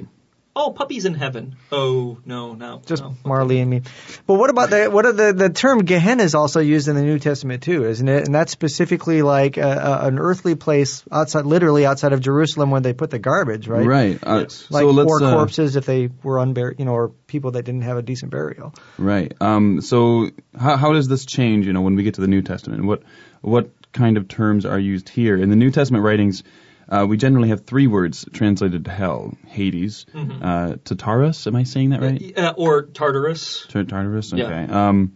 [0.60, 1.54] Oh, puppies in heaven.
[1.70, 3.14] Oh no, no, Just no.
[3.24, 3.82] Marley and me.
[4.26, 7.02] But what about the what are the the term Gehenna is also used in the
[7.02, 8.26] New Testament too, isn't it?
[8.26, 9.62] And that's specifically like a,
[10.02, 13.86] a, an earthly place outside, literally outside of Jerusalem, where they put the garbage, right?
[13.86, 14.18] Right.
[14.20, 14.66] Uh, Yes.
[14.68, 17.62] Like so let's or uh, corpses if they were unburied, you know, or people that
[17.62, 18.74] didn't have a decent burial.
[18.98, 19.32] Right.
[19.40, 22.42] Um, so how, how does this change, you know, when we get to the New
[22.42, 22.84] Testament?
[22.84, 23.04] What
[23.42, 25.36] what kind of terms are used here?
[25.36, 26.42] In the New Testament writings,
[26.88, 31.46] uh, we generally have three words translated to hell: Hades, uh, Tartarus.
[31.46, 32.38] Am I saying that right?
[32.38, 33.66] Uh, or Tartarus.
[33.68, 34.32] Tar- Tartarus.
[34.32, 34.42] Okay.
[34.42, 34.88] Yeah.
[34.88, 35.14] Um,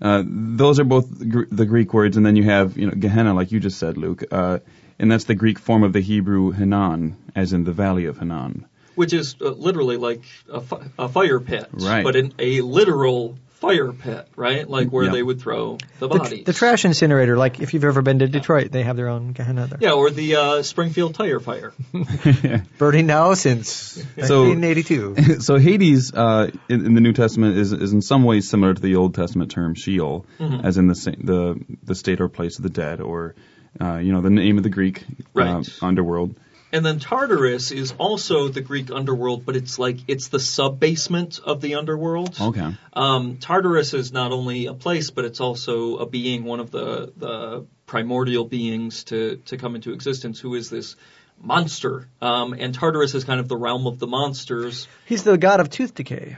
[0.00, 3.32] uh, those are both gr- the Greek words, and then you have, you know, Gehenna,
[3.32, 4.58] like you just said, Luke, uh,
[4.98, 8.66] and that's the Greek form of the Hebrew Hinnom, as in the Valley of Hinnom.
[8.94, 12.04] which is uh, literally like a, fi- a fire pit, Right.
[12.04, 14.68] But in a literal fire pit, right?
[14.68, 15.12] Like where Yeah.
[15.12, 16.44] they would throw the The, bodies.
[16.44, 19.66] the trash incinerator, like if you've ever been to Detroit, they have their own Gehenna
[19.66, 19.78] there.
[19.80, 21.72] Yeah, or the uh, Springfield tire fire.
[22.78, 25.40] Burning now since 1982.
[25.40, 28.80] so Hades uh, in, in the New Testament is, is in some ways similar to
[28.80, 30.66] the Old Testament term Sheol, Mm-hmm.
[30.66, 33.34] as in the the the state or place of the dead, or
[33.80, 35.68] uh, you know the name of the Greek uh, Right.
[35.82, 36.34] underworld.
[36.76, 41.40] And then Tartarus is also the Greek underworld, but it's like it's the sub basement
[41.42, 42.36] of the underworld.
[42.38, 42.74] Okay.
[42.92, 47.14] Um, Tartarus is not only a place, but it's also a being, one of the,
[47.16, 50.96] the primordial beings to, to come into existence, who is this
[51.40, 52.08] monster.
[52.20, 54.86] Um, and Tartarus is kind of the realm of the monsters.
[55.06, 56.36] He's the god of tooth decay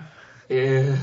[0.48, 0.96] Eh,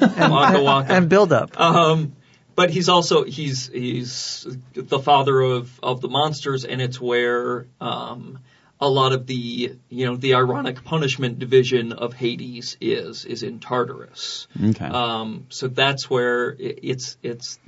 [0.00, 0.90] waka waka.
[0.94, 1.60] and buildup.
[1.60, 2.16] Um,
[2.56, 8.38] but he's also he's he's the father of of the monsters, and it's where um,
[8.80, 9.34] a lot of the
[9.88, 14.46] you know the ironic punishment division of Hades is is in Tartarus.
[14.70, 14.84] Okay.
[14.86, 17.58] Um, so that's where i it's it's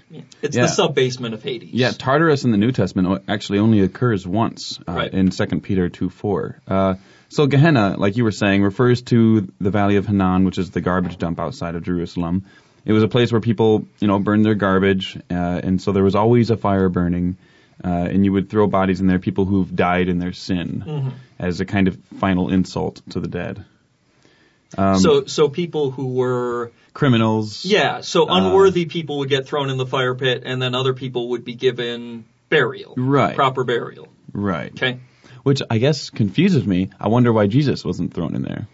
[0.42, 0.62] it's Yeah.
[0.62, 1.70] the sub basement of Hades.
[1.72, 5.12] Yeah, Tartarus in the New Testament actually only occurs once uh, Right.
[5.12, 6.60] in 2 Peter 2 4.
[6.66, 6.94] Uh,
[7.28, 10.82] so Gehenna, like you were saying, refers to the Valley of Hinnom, which is the
[10.82, 12.44] garbage dump outside of Jerusalem.
[12.84, 16.02] It was a place where people, you know, burned their garbage, uh, and so there
[16.04, 17.36] was always a fire burning,
[17.84, 21.60] uh, and you would throw bodies in there, people who've died in their sin, as
[21.60, 23.64] a kind of final insult to the dead.
[24.78, 27.64] Um, so so people who were criminals.
[27.64, 30.94] yeah so Uh, unworthy people would get thrown in the fire pit, and then other
[30.94, 33.34] people would be given burial, Right.
[33.34, 34.08] Proper burial.
[34.32, 34.72] Right.
[34.72, 34.98] Okay.
[35.42, 36.90] Which I guess confuses me.
[37.00, 38.66] I wonder why Jesus wasn't thrown in there.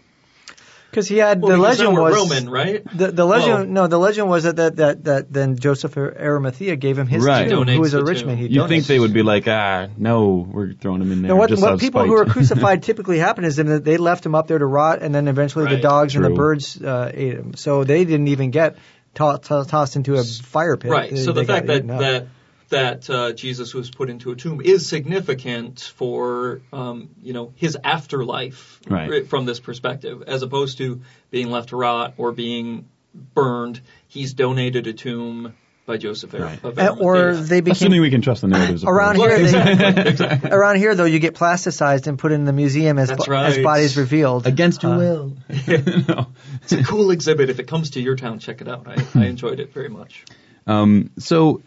[0.89, 2.83] Because he had Well, the legend then we're was Roman, right?
[2.97, 6.75] The, the legend, Well- no, the legend was that, that that that then Joseph Arimathea
[6.77, 7.47] gave him his Right.
[7.49, 8.29] tomb, who was a rich tomb.
[8.29, 8.37] man.
[8.37, 11.37] He You think they would be like, ah, no, we're throwing him in there Now,
[11.37, 12.07] what, just what people spite.
[12.07, 15.13] who are crucified typically happen is that they left him up there to rot, and
[15.13, 15.81] then eventually the Right.
[15.83, 17.53] dogs and the birds uh, ate him.
[17.55, 18.77] So they didn't even get
[19.15, 20.89] to- to- tossed into a fire pit.
[20.91, 21.11] Right.
[21.11, 22.27] They- So the fact that that
[22.69, 27.77] that uh, Jesus was put into a tomb is significant for um, you know his
[27.83, 29.27] afterlife Right.
[29.27, 31.01] from this perspective, as opposed to
[31.31, 32.87] being left to rot or being
[33.33, 33.81] burned.
[34.07, 35.53] He's donated a tomb
[35.85, 36.63] by Joseph Ar- Right.
[36.63, 37.43] of Uh, or Arimathea.
[37.45, 38.83] they became Assuming we can trust the narratives.
[38.87, 39.39] around here.
[39.39, 43.33] They, around here, though, you get plasticized and put in the museum as That's bo-
[43.33, 45.37] as bodies revealed Against your Uh, will.
[46.07, 46.27] no.
[46.61, 47.49] It's a cool exhibit.
[47.49, 48.87] If it comes to your town, check it out.
[48.87, 50.25] I, I enjoyed it very much.
[50.67, 51.63] Um, so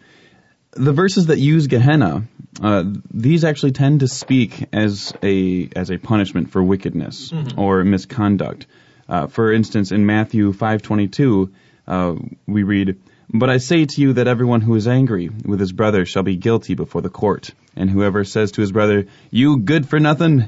[0.75, 2.23] the verses that use Gehenna,
[2.61, 8.67] uh, these actually tend to speak as a as a punishment for wickedness or misconduct.
[9.07, 11.51] Uh, for instance, in Matthew 5:22,
[11.87, 12.15] uh,
[12.47, 12.97] we read,
[13.31, 16.35] "But I say to you that everyone who is angry with his brother shall be
[16.35, 20.45] guilty before the court, and whoever says to his brother, 'You good for nothing,'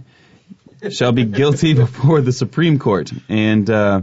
[0.90, 4.02] shall be guilty before the Supreme Court, and uh,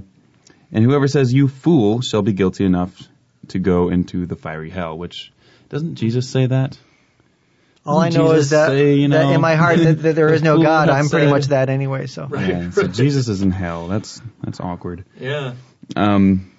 [0.71, 3.09] and whoever says you fool shall be guilty enough
[3.49, 4.97] to go into the fiery hell.
[4.97, 5.33] Which
[5.73, 6.79] doesn't Jesus say that?
[7.85, 10.33] All I know Jesus is that, say, you that in my heart that, that there
[10.33, 10.89] is no fool God.
[10.91, 12.07] I'm pretty said- much that anyway.
[12.07, 12.49] So Right.
[12.49, 13.89] Yeah, so Jesus is in hell.
[13.89, 15.07] That's that's awkward.
[15.19, 15.55] Yeah.
[15.97, 16.53] Um,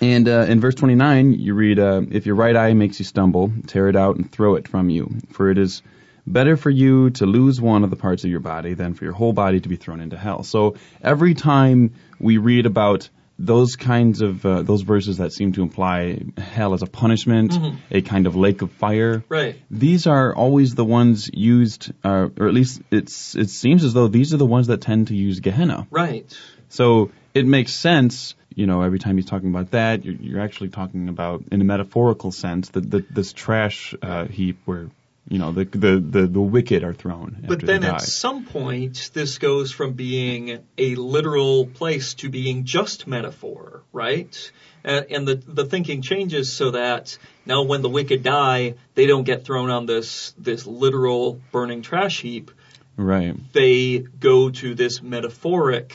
[0.00, 3.52] and uh, in verse 29, you read, uh, If your right eye makes you stumble,
[3.66, 5.14] tear it out and throw it from you.
[5.32, 5.82] For it is
[6.26, 9.12] better for you to lose one of the parts of your body than for your
[9.12, 10.42] whole body to be thrown into hell.
[10.42, 15.62] So every time we read about those kinds of uh, those verses that seem to
[15.62, 17.54] imply hell as a punishment,
[17.90, 19.56] a kind of lake of fire, Right.
[19.70, 24.08] these are always the ones used, uh, or at least it's it seems as though
[24.08, 25.86] these are the ones that tend to use Gehenna.
[25.90, 26.26] Right.
[26.68, 30.70] So it makes sense, you know, every time he's talking about that, you're, you're actually
[30.70, 34.90] talking about, in a metaphorical sense, that this trash uh, heap where,
[35.28, 39.38] you know, the, the, the, the wicked are thrown But then at some point, this
[39.38, 44.52] goes from being a literal place to being just metaphor, right?
[44.84, 49.24] And, and the the thinking changes so that now when the wicked die, they don't
[49.24, 52.50] get thrown on this this literal burning trash heap.
[52.96, 53.34] Right.
[53.52, 55.94] They go to this metaphoric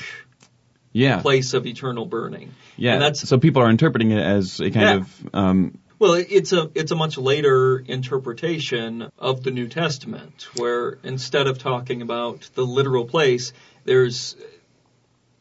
[0.91, 1.21] Yeah.
[1.21, 2.51] place of eternal burning.
[2.77, 2.93] Yeah.
[2.93, 4.95] And that's so people are interpreting it as a kind Yeah.
[4.97, 10.97] of, um, Well, it's a it's a much later interpretation of the New Testament, where
[11.03, 13.53] instead of talking about the literal place,
[13.85, 14.35] there's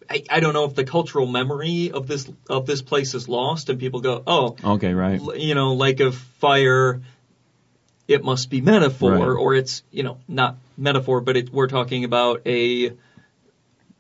[0.09, 3.71] I, I don't know if the cultural memory of this of this place is lost,
[3.71, 5.21] and people go, oh, okay, right.
[5.37, 7.01] you know, like a fire.
[8.09, 9.23] It must be metaphor, Right.
[9.23, 12.93] or it's you know not metaphor, but it, we're talking about a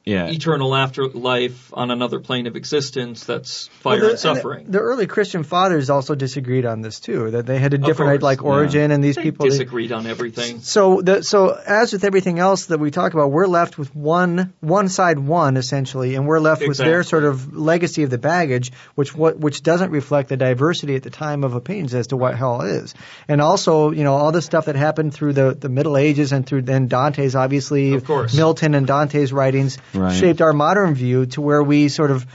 [0.04, 0.26] Yeah.
[0.26, 4.64] eternal afterlife on another plane of existence that's fire Well, the- and suffering.
[4.66, 7.30] The, the early Christian fathers also disagreed on this too.
[7.30, 8.48] That they had a different course, like yeah.
[8.48, 9.44] origin, and these they people.
[9.44, 10.60] they- disagreed on everything.
[10.60, 14.52] So the so as with everything else that we talk about, we're left with one
[14.60, 18.72] one side one essentially, and we're left with their sort of legacy of the baggage,
[18.96, 22.36] which what which doesn't reflect the diversity at the time of opinions as to what
[22.36, 22.94] hell is,
[23.28, 26.44] and also you know all the stuff that happened through the the Middle Ages and
[26.44, 28.34] through then Dante's obviously Of course.
[28.34, 30.14] Milton and Dante's writings Right.
[30.14, 32.26] shaped our modern view to where we sort of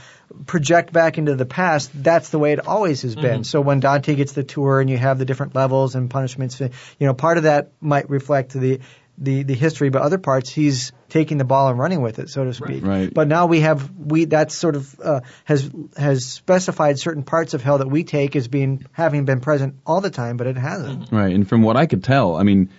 [0.46, 3.22] project back into the past, that's the way it always has Mm-hmm.
[3.22, 3.44] been.
[3.44, 6.70] So when Dante gets the tour and you have the different levels and punishments, you
[7.00, 8.80] know, part of that might reflect the
[9.20, 12.44] the, the history, but other parts he's taking the ball and running with it, so
[12.44, 12.84] to speak.
[12.86, 13.12] Right.
[13.12, 17.60] But now we have we that sort of uh, has has specified certain parts of
[17.60, 21.10] hell that we take as being having been present all the time, but it hasn't.
[21.10, 22.70] Right, and from what I could tell, I mean,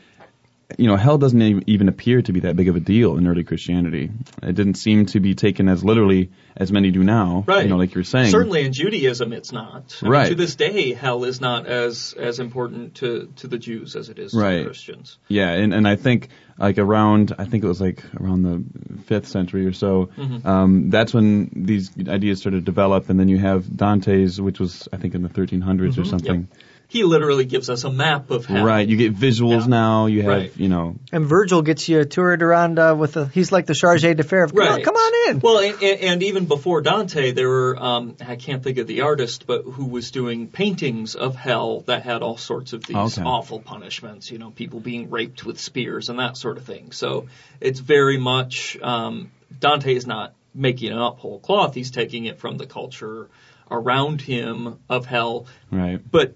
[0.78, 3.44] you know, hell doesn't even appear to be that big of a deal in early
[3.44, 4.12] Christianity.
[4.44, 7.44] It didn't seem to be taken as literally as many do now.
[7.48, 7.64] Right.
[7.64, 8.30] You know, like you're saying.
[8.30, 9.98] Certainly in Judaism, it's not.
[10.02, 10.30] I mean, Right.
[10.30, 14.20] to this day, hell is not as as important to to the Jews as it
[14.20, 14.58] is to Right.
[14.60, 15.18] the Christians.
[15.28, 16.30] Yeah, and, and I think
[16.60, 20.12] like around, I think it was like around the fifth century or so.
[20.18, 20.48] Mm-hmm.
[20.48, 24.88] Um, that's when these ideas started to develop, and then you have Dante's, which was
[24.94, 26.48] I think in the 1300s or something.
[26.92, 28.66] He literally gives us a map of hell.
[28.66, 28.88] Right.
[28.88, 29.68] You get visuals Yeah.
[29.68, 30.06] now.
[30.08, 30.52] You have Right.
[30.58, 30.96] you know.
[31.12, 34.52] And Virgil gets you a tour around uh, with a he's like the charge d'affaires.
[34.52, 34.84] Come on, Right.
[34.84, 35.40] come on in.
[35.40, 39.02] Well, and, and and even before Dante, there were um, I can't think of the
[39.02, 43.22] artist, but who was doing paintings of hell that had all sorts of these Okay.
[43.24, 44.32] awful punishments.
[44.32, 46.92] You know, people being raped with spears and that sort of thing.
[46.92, 47.28] So
[47.62, 51.76] it's very much um, Dante is not making it up whole cloth.
[51.76, 53.30] He's taking it from the culture
[53.70, 55.46] around him of hell.
[55.72, 56.00] Right.
[56.12, 56.34] But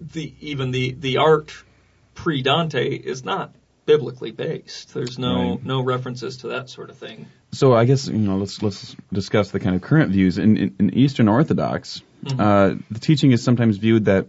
[0.00, 1.52] the even the the art
[2.14, 3.54] pre Dante is not
[3.86, 4.92] biblically based.
[4.92, 5.64] There's no Right.
[5.64, 7.26] no references to that sort of thing.
[7.52, 10.74] So I guess you know let's let's discuss the kind of current views in in,
[10.78, 12.02] in Eastern Orthodox.
[12.38, 14.26] Uh, the teaching is sometimes viewed that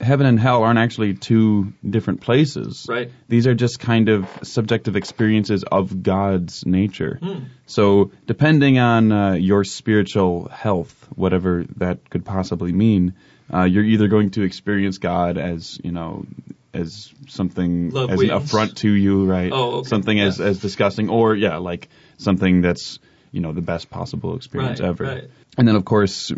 [0.00, 2.86] heaven and hell aren't actually two different places.
[2.88, 3.10] Right.
[3.28, 7.20] These are just kind of subjective experiences of God's nature.
[7.66, 13.14] So depending on uh, your spiritual health, whatever that could possibly mean,
[13.52, 16.26] uh, you're either going to experience God as you know
[16.74, 18.44] as something Love as an wins.
[18.44, 19.50] affront to you, right?
[19.52, 19.88] Oh, okay.
[19.88, 22.98] Something as as disgusting, or yeah, like something that's
[23.32, 25.04] you know the best possible experience Right, ever.
[25.04, 25.24] right.
[25.56, 26.32] And then of course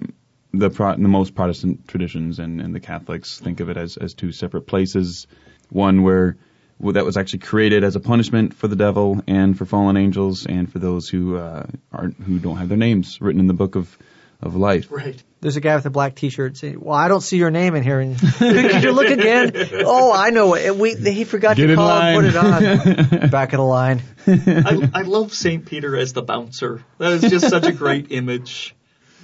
[0.52, 4.14] the Pro- the most Protestant traditions and, and the Catholics think of it as as
[4.14, 5.26] two separate places,
[5.70, 6.36] one where
[6.78, 10.46] well, that was actually created as a punishment for the devil and for fallen angels
[10.46, 13.74] and for those who uh, aren't who don't have their names written in the book
[13.76, 13.98] of
[14.42, 14.88] of life.
[14.90, 15.22] Right.
[15.40, 17.82] There's a guy with a black T-shirt saying, "Well, I don't see your name in
[17.82, 19.52] here." And, Could you look again?
[19.84, 20.76] Oh, I know it.
[20.76, 22.24] We he forgot Get to call line.
[22.24, 23.30] and put it on.
[23.30, 24.02] Back of the line.
[24.26, 25.64] I, I love St.
[25.64, 26.84] Peter as the bouncer.
[26.98, 28.74] That is just such a great image.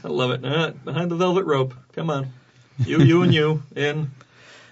[0.05, 0.44] I love it.
[0.44, 1.74] Uh, behind the velvet rope.
[1.92, 2.33] Come on.
[2.79, 3.62] You, you, and you.
[3.74, 4.11] In.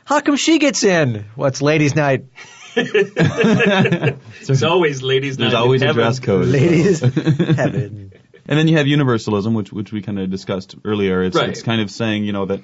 [0.04, 1.24] How come she gets in?
[1.34, 2.26] What's ladies' night?
[2.74, 6.46] There's always ladies' There's night There's always a dress code.
[6.46, 8.12] Ladies, heaven.
[8.46, 11.22] And then you have universalism, which which we kind of discussed earlier.
[11.22, 11.48] It's Right.
[11.48, 12.60] it's kind of saying you know that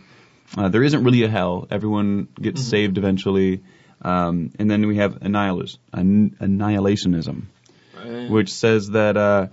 [0.57, 1.67] uh, there isn't really a hell.
[1.71, 3.63] Everyone gets saved eventually.
[4.03, 7.43] Um, and then we have annihilis- an- annihilationism,
[7.97, 8.31] Right.
[8.31, 9.49] which says that uh,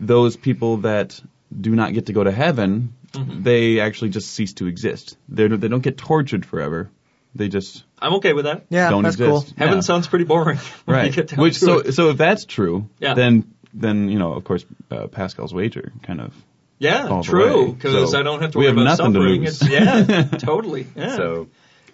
[0.00, 1.20] those people that
[1.60, 5.16] do not get to go to heaven, they actually just cease to exist.
[5.28, 6.90] They they don't get tortured forever.
[7.34, 8.64] They just I'm okay with that.
[8.70, 9.30] Yeah, don't that's exist.
[9.30, 9.54] cool.
[9.56, 9.80] Heaven Yeah.
[9.82, 10.58] sounds pretty boring.
[10.84, 11.12] when you right.
[11.12, 11.92] get down Which to so it.
[11.92, 13.14] so if that's true, Yeah.
[13.14, 16.34] then then you know of course uh, Pascal's wager kind of
[16.78, 17.74] yeah, true.
[17.74, 19.40] Because So, I don't have to we worry have about nothing to suffering.
[19.42, 19.60] lose.
[19.62, 20.86] It's, yeah, totally.
[20.96, 21.14] Yeah.
[21.16, 21.48] so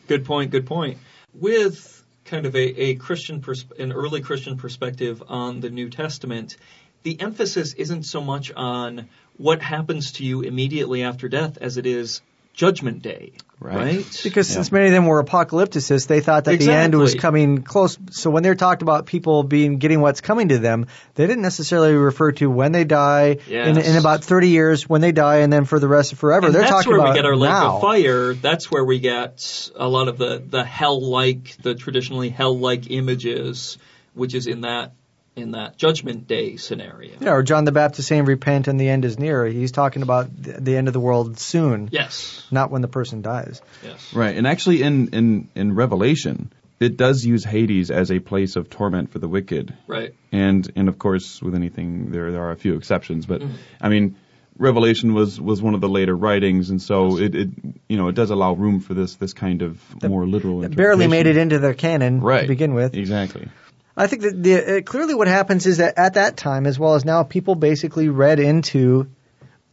[0.07, 0.53] Good point.
[0.53, 0.99] Good point.
[1.35, 6.57] With kind of a, a Christian, pers- an early Christian perspective on the New Testament,
[7.03, 11.87] the emphasis isn't so much on what happens to you immediately after death as it
[11.87, 12.23] is
[12.57, 13.33] Judgment Day.
[13.61, 13.77] Right.
[13.77, 14.21] Right.
[14.25, 14.55] Because Yeah.
[14.57, 17.97] since many of them were apocalypticists, they thought that the end was coming close.
[18.11, 21.95] So when they talked about people being getting what's coming to them, they didn't necessarily
[21.95, 23.88] refer to when they die in, Yes.
[23.88, 26.47] in about 30 years when they die, and then for the rest of forever.
[26.47, 27.77] And They're that's talking where about we get our lake now.
[27.77, 28.35] of fire.
[28.35, 33.79] That's where we get a lot of the, the hell-like, the traditionally hell-like images,
[34.14, 34.92] which is in that
[35.37, 37.12] in that Judgment Day scenario.
[37.20, 40.31] Yeah, or John the Baptist saying, "Repent, and the end is near." He's talking about
[40.35, 42.42] the, the end of the world soon, Yes.
[42.51, 43.61] not when the person dies.
[43.85, 44.14] Yes.
[44.14, 48.70] Right, and actually in, in, in Revelation, it does use Hades as a place of
[48.70, 49.75] torment for the wicked.
[49.87, 50.14] Right.
[50.33, 53.55] And and of course, with anything, there there are a few exceptions, but Mm-hmm.
[53.81, 54.16] I mean,
[54.59, 57.51] Revelation was was one of the later writings, and so it, it
[57.90, 60.64] you know it does allow room for this this kind of more literal.
[60.64, 62.94] It barely made it into their canon right to begin with.
[62.94, 63.49] Exactly.
[63.96, 66.94] I think that the, uh, clearly what happens is that at that time, as well
[66.94, 69.09] as now, people basically read into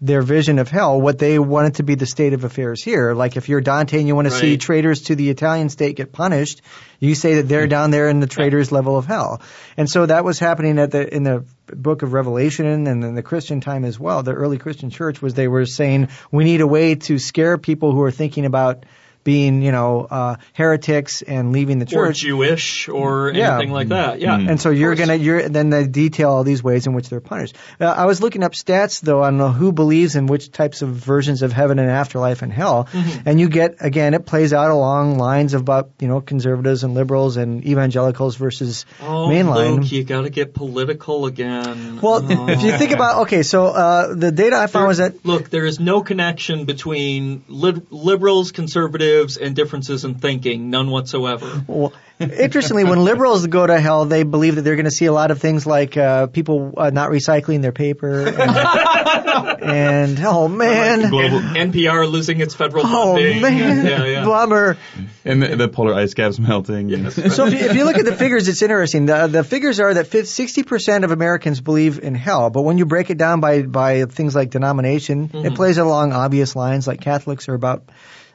[0.03, 3.13] their vision of hell what they wanted to be the state of affairs here.
[3.13, 6.11] Like if you're Dante and you want to see traitors to the Italian state get
[6.11, 6.61] punished,
[6.99, 9.41] you say that they're down there in the traitors level of hell.
[9.77, 13.23] And so that was happening at the in the book of Revelation and in the
[13.23, 14.23] Christian time as well.
[14.23, 17.93] The early Christian church was they were saying we need a way to scare people
[17.93, 18.85] who are thinking about
[19.23, 22.09] being, you know, uh, heretics and leaving the church.
[22.09, 22.13] Or.
[22.13, 23.55] Jewish or Yeah.
[23.55, 24.19] anything like that.
[24.21, 24.37] Yeah.
[24.37, 24.49] Mm.
[24.51, 27.55] And so you're gonna you're then they detail all these ways in which they're punished.
[27.79, 31.41] Uh, I was looking up stats though on who believes in which types of versions
[31.41, 33.27] of heaven and afterlife and hell, Mm-hmm.
[33.29, 36.93] and you get again it plays out along lines of about you know conservatives and
[36.93, 39.79] liberals and evangelicals versus Oh, mainline.
[39.81, 41.99] Luke, you got to get political again.
[42.01, 42.47] Well, Oh.
[42.49, 45.65] if you think about okay, so uh, the data I found was that Look, there
[45.65, 50.69] is no connection between lib- liberals, conservatives, and differences in thinking.
[50.69, 51.63] None whatsoever.
[51.67, 55.11] Well, interestingly, when liberals go to hell, they believe that they're going to see a
[55.13, 61.09] lot of things like uh, people uh, not recycling their paper, and, and oh man,
[61.09, 63.41] Global- NPR losing its federal oh funding.
[63.41, 64.25] man, Yeah, yeah.
[64.25, 64.77] bummer.
[65.25, 66.93] And the, the polar ice caps melting.
[66.93, 69.05] and- So if you, if you look at the figures, it's interesting.
[69.05, 72.85] The, the figures are that sixty percent of Americans believe in hell, but when you
[72.85, 76.87] break it down by by things like denomination, it plays along obvious lines.
[76.87, 77.83] Like Catholics are about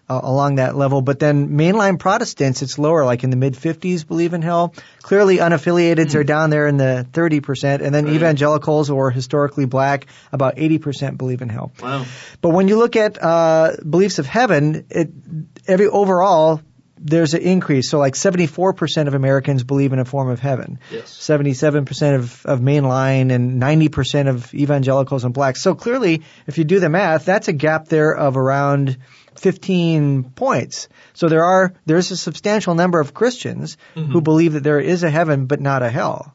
[0.09, 4.05] uh, along that level, but then mainline Protestants, it's lower, like in the mid fifties,
[4.05, 4.75] believe in hell.
[5.03, 8.14] Clearly, unaffiliateds are down there in the thirty percent, and then Right.
[8.14, 11.73] evangelicals or historically black, about eighty percent believe in hell.
[11.83, 12.07] Wow.
[12.40, 15.11] But when you look at uh, beliefs of heaven, it
[15.66, 16.61] every overall
[17.01, 17.88] there's an increase.
[17.90, 20.81] So like 74% of Americans believe in a form of heaven.
[20.90, 21.12] Yes.
[21.16, 25.62] 77% of, of mainline and 90% of evangelicals and blacks.
[25.62, 28.99] So clearly, if you do the math, that's a gap there of around
[29.38, 30.88] 15 points.
[31.14, 35.11] So there are there's a substantial number of Christians who believe that there is a
[35.11, 36.35] heaven but not a hell.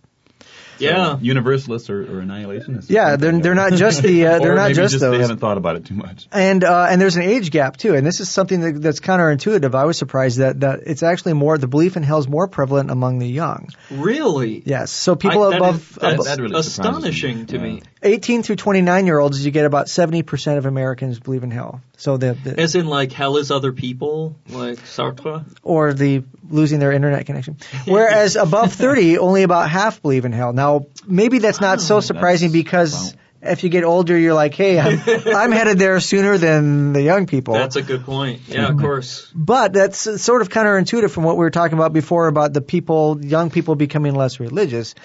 [0.79, 1.19] Yeah.
[1.21, 2.89] Universalists or, or annihilationists.
[2.89, 5.11] Yeah, they're they're not just the uh, they're Or not maybe just, just those.
[5.15, 6.27] They haven't thought about it too much.
[6.31, 9.75] And uh, and there's an age gap too, and this is something that, that's counterintuitive.
[9.75, 12.89] I was surprised that that it's actually more the belief in hell is more prevalent
[12.89, 13.69] among the young.
[13.91, 14.63] Really?
[14.65, 16.89] Yes, so people I- that above, is- that's above that really surprises me.
[16.89, 17.61] astonishing to Yeah.
[17.63, 17.81] me.
[18.03, 21.81] 18 through 29 year olds, you get about 70 percent of Americans believe in hell.
[21.97, 25.45] So the, the As in, like, hell is other people, like Sartre?
[25.63, 27.57] or the losing their internet connection.
[27.85, 30.53] Whereas above 30, only about half believe in hell.
[30.53, 33.15] Now maybe that's not so oh, surprising That's- because.
[33.45, 35.01] If you get older, you're like, hey, I'm,
[35.36, 37.53] I'm headed there sooner than the young people.
[37.56, 38.41] That's a good point.
[38.47, 38.75] Yeah, Mm-hmm.
[38.75, 39.32] of course.
[39.36, 43.23] But that's sort of counterintuitive from what we were talking about before about the people,
[43.23, 44.95] young people becoming less religious.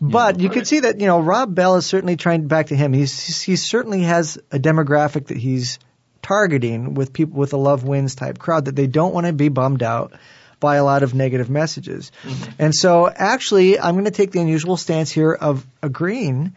[0.00, 2.92] But you could see that, you know, Rob Bell is certainly trying, back to him,
[2.92, 5.78] he's, he certainly has a demographic that he's
[6.22, 9.48] targeting with people with a love wins type crowd that they don't want to be
[9.48, 10.12] bummed out
[10.58, 12.10] by a lot of negative messages.
[12.58, 16.56] And so actually, I'm going to take the unusual stance here of agreeing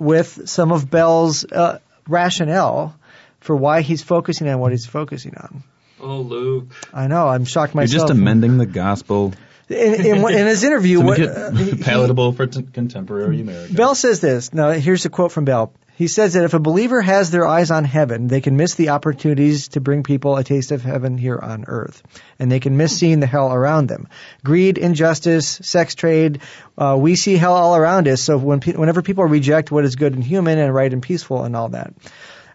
[0.00, 1.78] with some of Bell's uh,
[2.08, 2.96] rationale
[3.40, 5.62] for why he's focusing on what he's focusing on.
[6.00, 6.68] Oh, Luke.
[6.92, 7.28] I know.
[7.28, 8.08] I'm shocked You're myself.
[8.08, 9.34] just amending the gospel.
[9.68, 9.76] in,
[10.06, 13.74] in, in his interview, To what, make uh, it palatable for t- contemporary America.
[13.74, 14.52] Bell says this.
[14.54, 15.72] Now, here's a quote from Bell.
[16.00, 18.88] He says that if a believer has their eyes on heaven, they can miss the
[18.88, 22.02] opportunities to bring people a taste of heaven here on earth.
[22.38, 24.08] And they can miss seeing the hell around them.
[24.42, 26.40] Greed, injustice, sex trade,
[26.78, 28.22] uh, we see hell all around us.
[28.22, 31.44] So when pe- whenever people reject what is good and human and right and peaceful
[31.44, 31.92] and all that.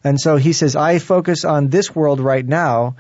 [0.04, 2.96] And so he says, I focus on this world right now.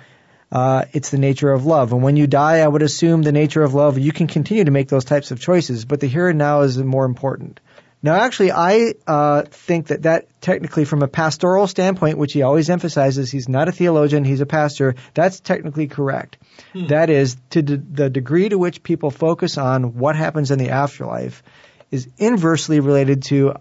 [0.51, 1.91] Uh, it's the nature of love.
[1.91, 4.69] And when you die, I would assume the nature of love, you can continue to
[4.69, 7.61] make those types of choices, but the here and now is more important.
[8.05, 12.69] Now, actually, I uh, think that that technically, from a pastoral standpoint, which he always
[12.69, 14.93] emphasizes, he's not a theologian, he's a pastor.
[15.15, 16.37] That's technically correct.
[16.75, 20.69] That is, to d- the degree to which people focus on what happens in the
[20.69, 21.41] afterlife,
[21.89, 23.55] is inversely related to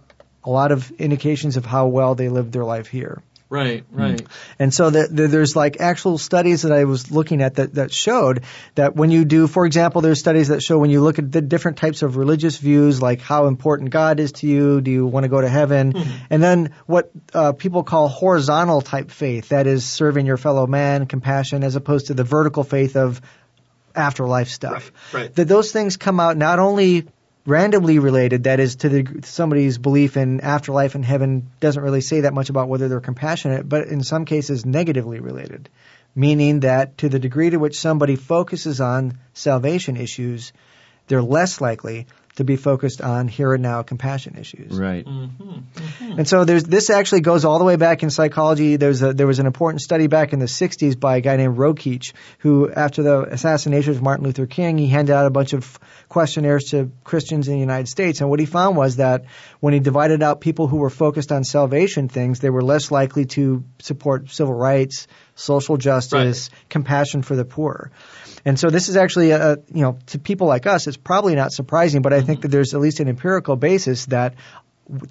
[0.45, 3.23] a lot of indications of how well they lived their life here.
[3.55, 4.21] Right, right.
[4.59, 7.93] And so the, the, there's like actual studies that I was looking at that, that
[7.93, 8.43] showed
[8.75, 11.41] that when you do, for example, there's studies that show when you look at the
[11.41, 15.23] different types of religious views, like how important God is to you, do you want
[15.23, 15.95] to go to heaven,
[16.31, 21.07] and then what uh, people call horizontal type faith, that is serving your fellow man,
[21.07, 23.21] compassion, as opposed to the vertical faith of
[23.95, 24.91] afterlife stuff.
[25.13, 25.35] Right, right.
[25.37, 27.07] That those things come out not only
[27.47, 32.23] randomly related, that is to the, somebody's belief in afterlife and heaven doesn't really say
[32.23, 35.69] that much about whether they're compassionate, but in some cases negatively related.
[36.15, 40.53] Meaning that to the degree to which somebody focuses on salvation issues,
[41.09, 42.07] they're less likely
[42.37, 44.77] to be focused on here and now compassion issues.
[44.77, 45.05] Right.
[45.05, 45.53] Mm-hmm.
[45.53, 46.19] Mm-hmm.
[46.19, 48.77] And so there's this actually goes all the way back in psychology.
[48.77, 51.57] There's a, there was an important study back in the 60s by a guy named
[51.57, 55.79] Rokeach, who after the assassination of Martin Luther King, he handed out a bunch of
[56.09, 58.21] questionnaires to Christians in the United States.
[58.21, 59.27] And what he found was that
[59.61, 63.27] when he divided out people who were focused on salvation things, they were less likely
[63.27, 65.07] to support civil rights,
[65.37, 67.93] social justice, compassion for the poor.
[68.45, 71.53] And so this is actually a, you know, to people like us, it's probably not
[71.53, 74.35] surprising, but I think that there's at least an empirical basis that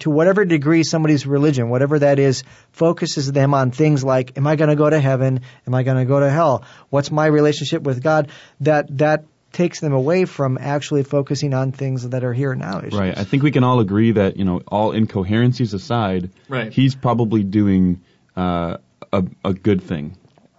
[0.00, 4.54] to whatever degree somebody's religion, whatever that is, focuses them on things like, am I
[4.54, 5.40] going to go to heaven?
[5.66, 6.64] Am I going to go to hell?
[6.90, 8.30] What's my relationship with God?
[8.60, 12.98] That, that takes them away from actually focusing on things that are here now issues.
[12.98, 13.16] Right.
[13.16, 16.72] I think we can all agree that you know, all incoherencies aside, Right.
[16.72, 18.00] he's probably doing
[18.36, 18.76] uh,
[19.12, 20.16] a, a good thing.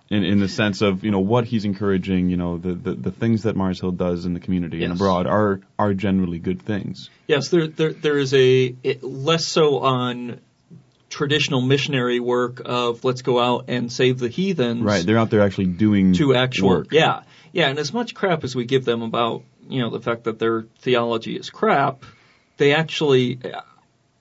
[0.07, 3.11] In, in the sense of you know what he's encouraging, you know the, the, the
[3.11, 7.09] things that Mars Hill does in the community and abroad are are generally good things.
[7.27, 10.41] Yes, there, there, there is a it, less so on
[11.09, 14.83] traditional missionary work of let's go out and save the heathens.
[14.83, 16.87] Right, they're out there actually doing to actual work.
[16.91, 20.25] yeah yeah and as much crap as we give them about you know the fact
[20.25, 22.03] that their theology is crap
[22.57, 23.39] they actually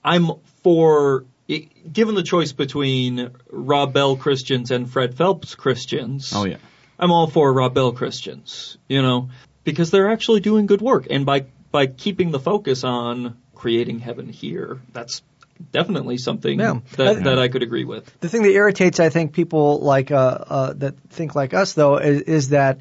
[0.03, 0.31] i'm
[0.63, 6.57] for given the choice between rob bell christians and fred phelps christians Oh yeah.
[6.99, 9.29] i'm all for rob bell christians you know
[9.63, 14.27] because they're actually doing good work and by by keeping the focus on creating heaven
[14.29, 15.21] here that's
[15.71, 16.79] definitely something Yeah.
[16.97, 20.15] that, that i could agree with The thing that irritates, I think, people like uh,
[20.49, 22.79] uh, that think like us, though, is, is that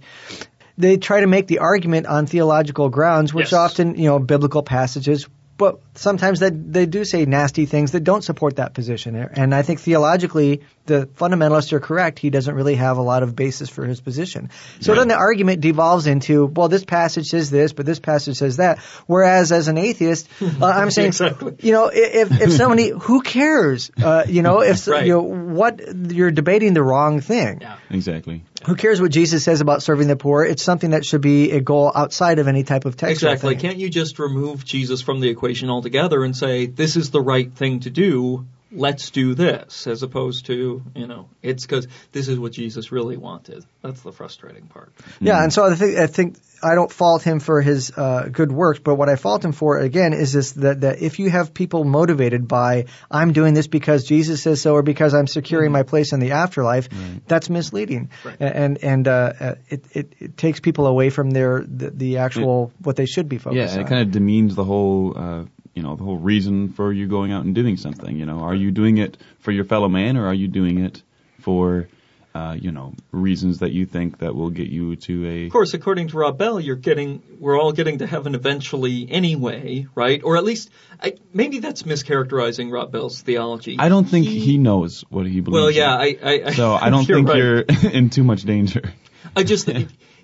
[0.77, 3.53] they try to make the argument on theological grounds, which Yes.
[3.53, 8.23] often, you know, biblical passages, but sometimes that they do say nasty things that don't
[8.23, 9.15] support that position.
[9.17, 12.19] And I think theologically, the fundamentalists are correct.
[12.19, 14.51] He doesn't really have a lot of basis for his position.
[14.81, 18.59] So then the argument devolves into, well, this passage says this, but this passage says
[18.59, 18.81] that.
[19.07, 21.57] Whereas as an atheist, uh, I'm saying, Exactly.
[21.61, 23.91] you know, if if somebody, who cares?
[24.03, 25.07] Uh, you know, if Right.
[25.07, 25.81] you know what
[26.13, 27.59] you're debating the wrong thing.
[27.63, 28.45] yeah Exactly.
[28.67, 30.43] Who cares what Jesus says about serving the poor?
[30.45, 33.23] It's something that should be a goal outside of any type of text.
[33.23, 33.55] Exactly.
[33.55, 33.61] thing.
[33.61, 37.53] Can't you just remove Jesus from the equation altogether and say this is the right
[37.53, 38.47] thing to do?
[38.77, 43.17] Let's do this, as opposed to you know it's because this is what Jesus really
[43.17, 43.65] wanted.
[43.83, 44.93] That's the frustrating part.
[45.21, 48.51] Yeah, and so I think I think I don't fault him for his uh, good
[48.51, 51.55] works, but what I fault him for again is this that, that if you have
[51.55, 55.85] people motivated by I'm doing this because Jesus says so or because I'm securing my
[55.85, 56.89] place in the afterlife,
[57.29, 58.39] that's misleading, Right.
[58.41, 62.97] and and uh, it, it it takes people away from their the, the actual what
[62.97, 63.87] they should be focused Yeah, on.
[63.87, 65.45] it kind of demeans the whole, uh,
[65.75, 68.17] you know, the whole reason for you going out and doing something.
[68.17, 71.03] You know, are you doing it for your fellow man, or are you doing it
[71.41, 71.89] for,
[72.35, 75.75] uh, you know, reasons that you think that will get you to a Of course,
[75.75, 80.23] according to Rob Bell, you're getting we're all getting to heaven eventually anyway, right?
[80.23, 80.71] Or at least
[81.03, 83.77] I, maybe that's mischaracterizing Rob Bell's theology.
[83.79, 85.61] I don't think he, knows what he believes.
[85.61, 86.19] Well, yeah, in.
[86.23, 87.37] I, I, I so I don't you're think right.
[87.37, 87.61] you're
[87.93, 88.93] in too much danger.
[89.37, 89.69] I just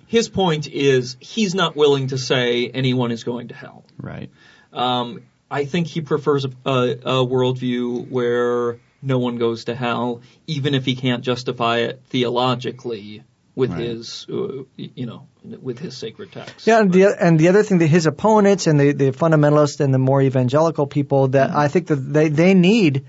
[0.07, 3.85] his point is he's not willing to say anyone is going to hell.
[3.97, 4.29] Right.
[4.73, 10.21] Um, I think he prefers a, a, a worldview where no one goes to hell,
[10.47, 13.23] even if he can't justify it theologically.
[13.53, 13.81] with Right.
[13.81, 15.27] his, uh, you know,
[15.61, 16.65] with his sacred text.
[16.65, 19.93] Yeah, and the and the other thing that his opponents and the the fundamentalists and
[19.93, 23.03] the more evangelical people that I think that they they need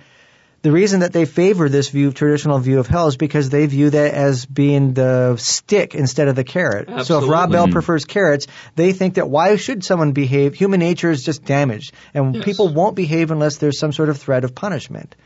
[0.62, 3.90] the reason that they favor this view traditional view of hell is because they view
[3.90, 7.04] that as being the stick instead of the carrot.
[7.04, 8.46] So if Rob Bell prefers carrots,
[8.76, 10.54] they think that why should someone behave?
[10.54, 12.44] Human nature is just damaged, and Yes.
[12.44, 15.16] people won't behave unless there's some sort of threat of punishment.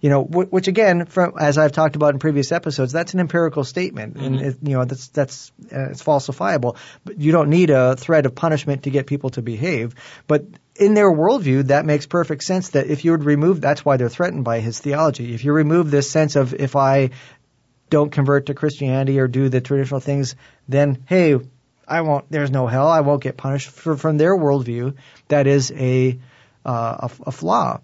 [0.00, 3.64] You know, which again, from as I've talked about in previous episodes, that's an empirical
[3.64, 6.76] statement, and it, you know that's that's uh, it's falsifiable.
[7.06, 9.94] But you don't need a threat of punishment to get people to behave.
[10.26, 10.44] But
[10.76, 12.70] in their worldview, that makes perfect sense.
[12.70, 15.34] That if you would remove, that's why they're threatened by his theology.
[15.34, 17.10] If you remove this sense of if I
[17.90, 20.34] don't convert to Christianity or do the traditional things,
[20.68, 21.38] then hey,
[21.86, 22.30] I won't.
[22.30, 22.88] There's no hell.
[22.88, 23.70] I won't get punished.
[23.70, 24.96] For, from their worldview,
[25.28, 26.18] that is a
[26.64, 27.80] uh, a, a flaw.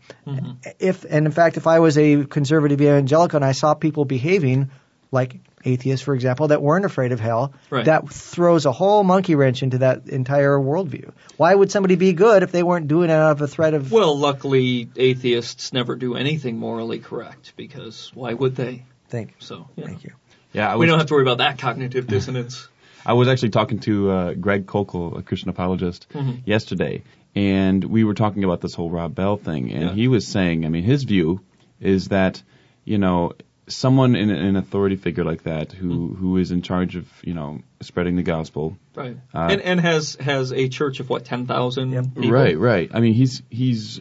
[0.79, 4.71] If and in fact, if I was a conservative evangelical and I saw people behaving
[5.13, 7.85] like atheists, for example, that weren't afraid of hell, Right.
[7.85, 11.11] that throws a whole monkey wrench into that entire worldview.
[11.37, 13.93] Why would somebody be good if they weren't doing it out of a threat of?
[13.93, 18.85] Well, luckily, atheists never do anything morally correct because why would they?
[19.09, 20.13] Thank, So, you know, thank you.
[20.53, 22.69] Yeah, I we don't have to worry about that cognitive dissonance.
[23.05, 26.41] I was actually talking to uh, Greg Koukl, a Christian apologist, Mm-hmm.
[26.45, 27.03] yesterday,
[27.35, 29.93] and we were talking about this whole Rob Bell thing, and Yeah.
[29.95, 31.41] he was saying, I mean, his view
[31.81, 32.43] is that,
[32.85, 33.33] you know,
[33.71, 36.15] someone in an authority figure like that who Mm-hmm.
[36.17, 39.17] who is in charge of, you know, spreading the gospel, Right.
[39.35, 42.05] Uh, and and has has a church of what ten thousand Yep.
[42.15, 42.31] people.
[42.31, 42.91] Right, right.
[42.93, 44.01] I mean, he's he's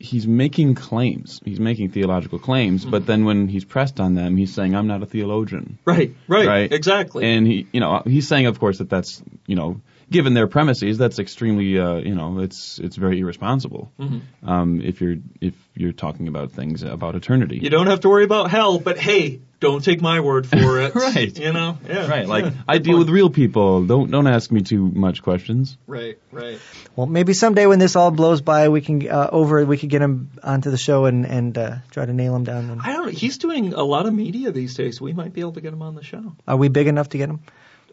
[0.00, 1.40] he's making claims.
[1.44, 2.90] He's making theological claims, Mm-hmm.
[2.90, 6.14] but then when he's pressed on them, he's saying, "I'm not a theologian." Right.
[6.26, 6.46] Right.
[6.46, 6.72] Right.
[6.72, 7.24] Exactly.
[7.26, 9.80] And he, you know, he's saying, of course, that that's, you know,
[10.10, 13.92] given their premises, that's extremely, uh, you know, it's it's very irresponsible.
[13.98, 14.48] Mm-hmm.
[14.48, 17.58] Um, if you're if you're talking about things about eternity.
[17.62, 20.94] you don't have to worry about hell, but hey, don't take my word for it.
[20.94, 21.36] Right.
[21.38, 21.78] You know.
[21.86, 22.08] Yeah.
[22.08, 22.52] Right, like Yeah.
[22.66, 23.06] I deal point.
[23.06, 23.84] with real people.
[23.84, 25.76] Don't don't ask me too much questions.
[25.86, 26.18] Right.
[26.32, 26.58] Right.
[26.96, 30.02] Well, maybe someday when this all blows by, we can uh, over we could get
[30.02, 32.70] him onto the show and and uh, try to nail him down.
[32.70, 33.12] And, I don't know.
[33.12, 35.00] He's doing a lot of media these days.
[35.00, 36.34] We might be able to get him on the show.
[36.46, 37.40] are we big enough to get him?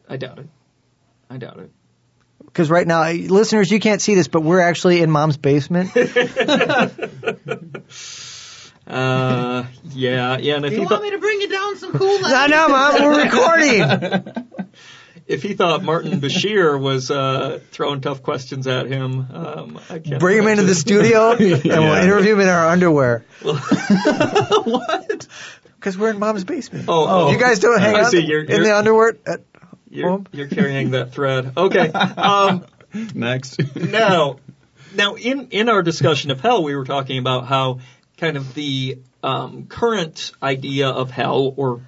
[0.07, 0.47] I doubt it.
[1.29, 1.71] I doubt it.
[2.55, 5.91] Because right now, listeners, you can't see this, but we're actually in Mom's basement.
[8.87, 10.57] Uh, yeah, yeah.
[10.57, 12.67] And if You he want thought me to bring you down some cool I know,
[12.69, 14.45] Mom, we're recording.
[15.25, 20.19] if he thought Martin Bashir was uh, throwing tough questions at him, um, I can't.
[20.19, 23.25] Bring him into the studio, and we'll interview him in our underwear.
[23.41, 25.27] what?
[25.79, 26.85] Because we're in Mom's basement.
[26.87, 27.31] Oh, oh.
[27.31, 29.17] you guys don't hang I out see, you're- in you're- the underwear.
[29.95, 31.53] At You're, you're carrying that thread.
[31.57, 31.89] Okay.
[31.89, 32.65] Um,
[33.13, 33.75] Next.
[33.75, 34.37] now,
[34.95, 37.79] now in in our discussion of hell, we were talking about how
[38.17, 41.81] kind of the um, current idea of hell or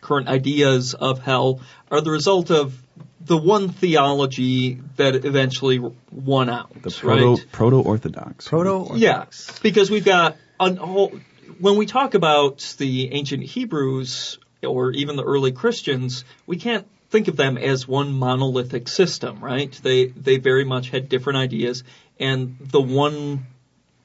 [0.00, 1.60] current ideas of hell
[1.90, 2.80] are the result of
[3.20, 6.70] the one theology that eventually won out.
[6.82, 7.20] the right?
[7.20, 8.48] proto proto orthodox.
[8.48, 8.96] proto.
[8.96, 9.26] Yeah,
[9.62, 11.12] because we've got a whole.
[11.58, 16.86] When we talk about the ancient Hebrews or even the early Christians, we can't
[17.16, 19.72] think of them as one monolithic system, right?
[19.82, 21.82] They they very much had different ideas,
[22.20, 23.46] and the one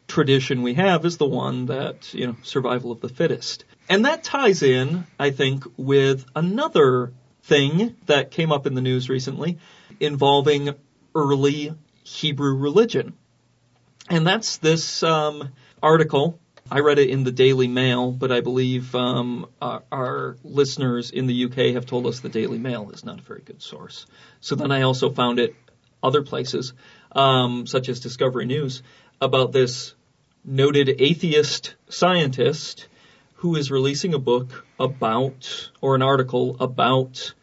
[0.07, 4.23] tradition we have is the one that you know survival of the fittest, and that
[4.23, 7.11] ties in, I think, with another
[7.43, 9.59] thing that came up in the news recently
[9.99, 10.69] involving
[11.13, 13.13] early Hebrew religion.
[14.09, 15.49] And that's this um,
[15.83, 16.39] article.
[16.69, 21.27] I read it in the Daily Mail, but I believe um, our, our listeners in
[21.27, 24.05] the UK have told us the Daily Mail is not a very good source.
[24.39, 25.55] So then I also found it
[26.03, 26.73] other places,
[27.11, 28.83] um, such as Discovery News,
[29.19, 29.93] about this
[30.43, 32.87] noted atheist scientist
[33.35, 37.33] who is releasing a book about, or an article about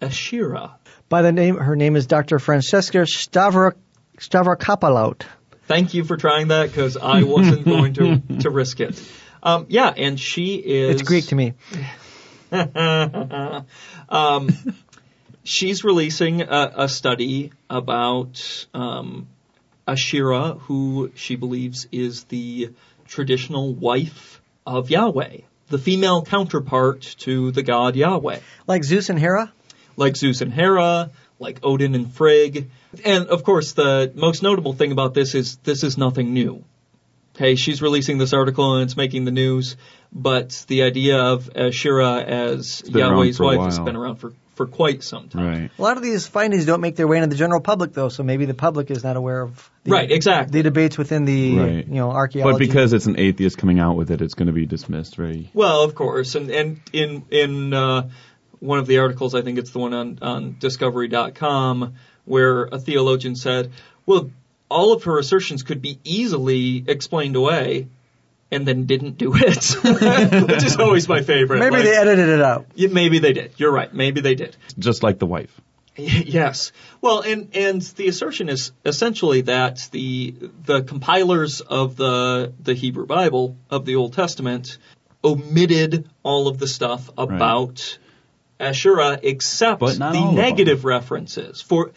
[0.00, 0.76] Asherah.
[1.08, 2.38] By the name, her name is Dr.
[2.38, 3.74] Francesca Stavro
[4.18, 5.22] Stavrakopoulou.
[5.66, 9.02] Thank you for trying that because I wasn't going to to risk it.
[9.42, 11.00] Um, yeah, and she is.
[11.00, 11.54] It's Greek to me.
[14.08, 14.48] um,
[15.42, 19.28] she's releasing a, a study about um,
[19.86, 22.70] Asherah, who she believes is the
[23.06, 25.38] traditional wife of Yahweh,
[25.68, 28.40] the female counterpart to the god Yahweh.
[28.66, 29.52] Like Zeus and Hera?
[29.96, 31.10] like Zeus and Hera,
[31.44, 32.70] like Odin and Frigg.
[33.04, 36.64] And of course, the most notable thing about this is this is nothing new.
[37.36, 39.76] Okay, she's releasing this article and it's making the news,
[40.12, 45.28] but the idea of Asherah as Yahweh's wife has been around for, for quite some
[45.28, 45.46] time.
[45.46, 45.70] Right.
[45.76, 48.22] A lot of these findings don't make their way into the general public, though, so
[48.22, 50.52] maybe the public is not aware of the, Right, exactly.
[50.58, 51.88] the debates within the Right.
[51.88, 52.52] you know archaeology.
[52.52, 55.50] But because it's an atheist coming out with it, it's going to be dismissed very.
[55.54, 58.10] Well, of course, and and in in uh,
[58.64, 61.94] one of the articles, I think it's the one on, on discovery.com,
[62.24, 63.72] where a theologian said,
[64.06, 64.30] well,
[64.68, 67.86] all of her assertions could be easily explained away
[68.50, 69.76] and then didn't do it,
[70.48, 71.58] which is always my favorite.
[71.58, 72.66] Maybe Like, they edited it out.
[72.74, 73.52] yeah, maybe they did.
[73.56, 73.92] You're right.
[73.92, 74.56] Maybe they did.
[74.78, 75.60] Just like the wife.
[75.96, 76.72] Yes.
[77.00, 80.34] Well, and and the assertion is essentially that the
[80.64, 84.78] the compilers of the the Hebrew Bible of the Old Testament
[85.22, 87.98] omitted all of the stuff about
[88.58, 91.92] Asherah except the negative references for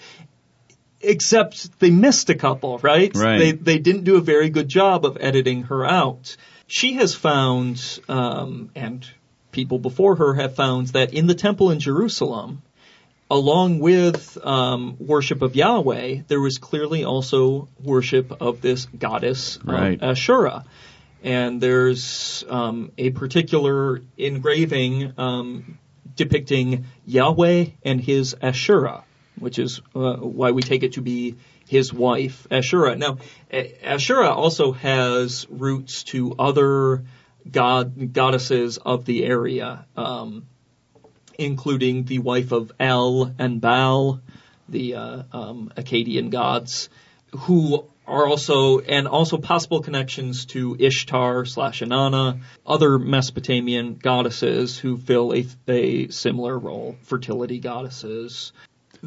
[0.99, 3.15] except they missed a couple, right?
[3.15, 3.37] Right.
[3.37, 6.35] They they didn't do a very good job of editing her out.
[6.65, 9.09] She has found um, and
[9.51, 12.61] people before her have found that in the temple in Jerusalem
[13.29, 19.75] along with um, worship of Yahweh, there was clearly also worship of this goddess um,
[19.75, 20.01] Right.
[20.01, 20.65] Asherah.
[21.23, 25.77] And there's um, a particular engraving um,
[26.17, 29.03] depicting Yahweh and his Asherah,
[29.39, 31.35] which is uh, why we take it to be
[31.67, 32.95] his wife, Asherah.
[32.95, 33.19] Now,
[33.51, 37.03] A- Asherah also has roots to other
[37.49, 39.85] god goddesses of the area.
[39.95, 40.47] Um,
[41.37, 44.21] including the wife of El and Baal,
[44.67, 46.89] the uh, um, Akkadian gods,
[47.31, 54.97] who are also and also possible connections to Ishtar slash Inanna, other Mesopotamian goddesses who
[54.97, 58.53] fill a, a similar role, fertility goddesses.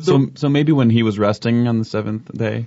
[0.01, 2.67] So, so maybe when he was resting on the seventh day,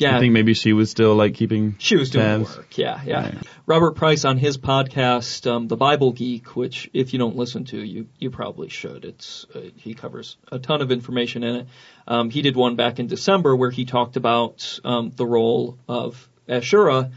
[0.00, 1.76] Yeah, I think maybe she was still like keeping.
[1.78, 2.56] She was doing tabs.
[2.56, 2.78] work.
[2.78, 3.20] Yeah, yeah.
[3.20, 3.34] Right.
[3.66, 7.78] Robert Price on his podcast, um, The Bible Geek, which if you don't listen to,
[7.78, 9.04] you you probably should.
[9.04, 11.66] It's uh, he covers a ton of information in it.
[12.08, 16.30] Um, he did one back in December where he talked about um, the role of
[16.48, 17.10] Asherah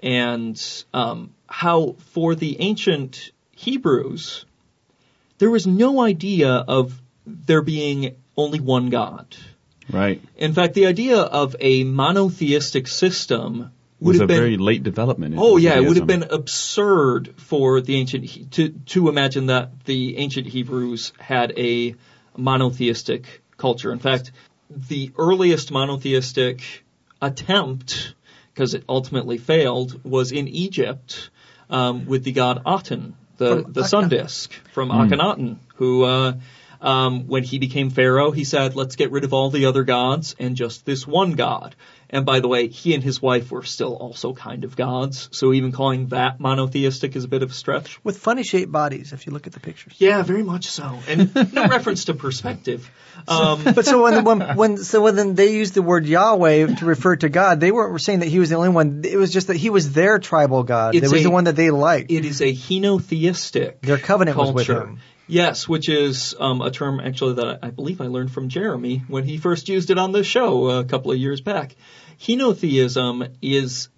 [0.00, 4.44] and um, how for the ancient Hebrews
[5.38, 9.36] there was no idea of there being only one God.
[9.90, 10.20] Right.
[10.36, 13.70] In fact, the idea of a monotheistic system
[14.00, 15.34] would was a have been very late development.
[15.34, 19.46] in Oh yeah, it would have been absurd for the ancient He- to to imagine
[19.46, 21.94] that the ancient Hebrews had a
[22.36, 23.92] monotheistic culture.
[23.92, 24.30] In fact,
[24.70, 26.84] the earliest monotheistic
[27.20, 28.14] attempt,
[28.54, 31.30] because it ultimately failed, was in Egypt
[31.70, 36.04] um, with the god Aten, the From the sun disk from Akhenaten, who.
[36.04, 36.34] Uh,
[36.80, 40.34] um, when he became pharaoh, he said, "Let's get rid of all the other gods
[40.38, 41.74] and just this one god."
[42.10, 45.52] And by the way, he and his wife were still also kind of gods, so
[45.52, 48.02] even calling that monotheistic is a bit of a stretch.
[48.02, 49.92] With funny shaped bodies, if you look at the pictures.
[49.98, 52.90] Yeah, very much so, and no reference to perspective.
[53.26, 57.16] Um, But so when, when when so when they used the word Yahweh to refer
[57.16, 59.02] to God, they weren't saying that he was the only one.
[59.04, 60.94] It was just that he was their tribal God.
[60.94, 62.10] It was a- the one that they liked.
[62.10, 63.80] it is a henotheistic.
[63.82, 64.82] Their covenant was with culture.
[64.86, 65.00] him.
[65.28, 69.24] Yes, which is um, a term actually that I, believe I learned from Jeremy when
[69.24, 71.76] he first used it on the show a couple of years back.
[72.18, 73.90] Henotheism is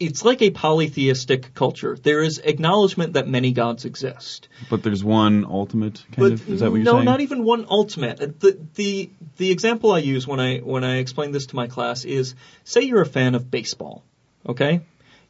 [0.00, 1.96] it's like a polytheistic culture.
[1.96, 4.48] There is acknowledgement that many gods exist.
[4.68, 6.48] But there's one ultimate kind But of.
[6.48, 7.04] Is that what you're no, saying?
[7.04, 8.40] not even one ultimate.
[8.40, 12.04] The, the the example I use when I when I explain this to my class
[12.04, 14.02] is say you're a fan of baseball,
[14.48, 14.80] okay?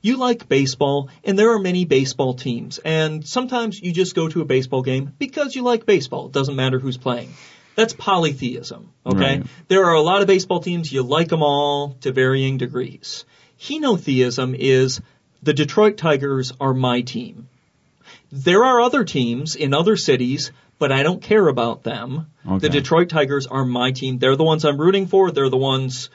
[0.03, 4.40] You like baseball, and there are many baseball teams, and sometimes you just go to
[4.40, 6.26] a baseball game because you like baseball.
[6.26, 7.32] It doesn't matter who's playing.
[7.76, 9.38] That's polytheism, okay?
[9.38, 9.46] Right.
[9.68, 13.24] There are a lot of baseball teams, you like them all to varying degrees.
[13.61, 15.00] Henotheism is
[15.42, 17.48] the Detroit Tigers are my team.
[18.30, 22.26] There are other teams in other cities, but I don't care about them.
[22.46, 22.59] Okay.
[22.59, 24.18] The Detroit Tigers are my team.
[24.18, 25.30] They're the ones I'm rooting for.
[25.30, 26.11] They're the ones,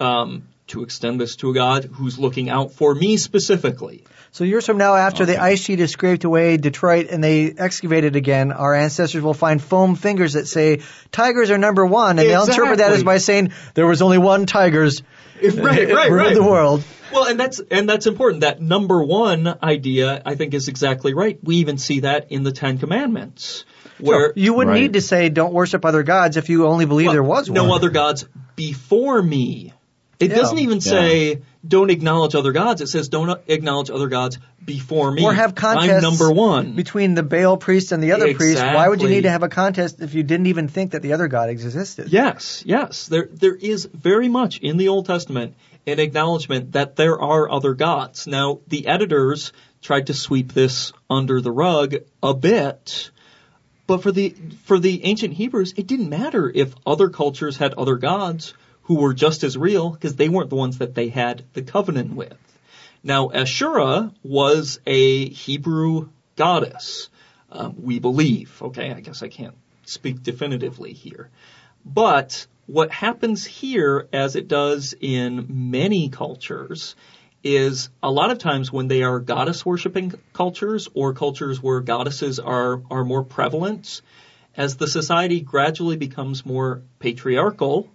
[0.00, 4.04] um, to extend this to a God who's looking out for me specifically.
[4.32, 8.04] So years from now, after the ice sheet is scraped away, Detroit, and they excavate
[8.04, 12.28] it again, our ancestors will find foam fingers that say Tigers are number one, and
[12.28, 15.02] they'll interpret that as by saying there was only one Tigers
[15.42, 16.34] Right, right, ruled right.
[16.34, 16.82] the world.
[17.12, 18.40] Well, and that's and that's important.
[18.40, 21.38] That number one idea, I think, is exactly right.
[21.42, 23.64] We even see that in the Ten Commandments,
[23.98, 24.80] where You wouldn't Right.
[24.82, 27.54] need to say don't worship other gods if you only believe well, there was one.
[27.54, 29.72] no other gods before me.
[30.18, 30.36] It Yeah.
[30.36, 32.80] doesn't even say don't acknowledge other gods.
[32.80, 35.22] It says don't acknowledge other gods before me.
[35.22, 36.72] Or have contests I'm number one.
[36.72, 38.62] between the Baal priest and the other priest.
[38.62, 41.12] Why would you need to have a contest if you didn't even think that the
[41.12, 42.08] other god existed?
[42.12, 43.06] Yes, yes.
[43.06, 45.54] There there is very much in the Old Testament
[45.86, 48.26] an acknowledgement that there are other gods.
[48.26, 49.52] Now, the editors
[49.82, 53.10] tried to sweep this under the rug a bit,
[53.86, 57.96] but for the for the ancient Hebrews, it didn't matter if other cultures had other
[57.96, 58.54] gods
[58.86, 62.14] who were just as real because they weren't the ones that they had the covenant
[62.14, 62.38] with.
[63.02, 67.08] Now, Asherah was a Hebrew goddess.
[67.50, 68.60] Um, we believe.
[68.62, 71.30] Okay, I guess I can't speak definitively here.
[71.84, 76.94] But what happens here, as it does in many cultures,
[77.42, 82.38] is a lot of times when they are goddess worshiping cultures or cultures where goddesses
[82.38, 84.02] are, are more prevalent,
[84.56, 87.88] as the society gradually becomes more patriarchal,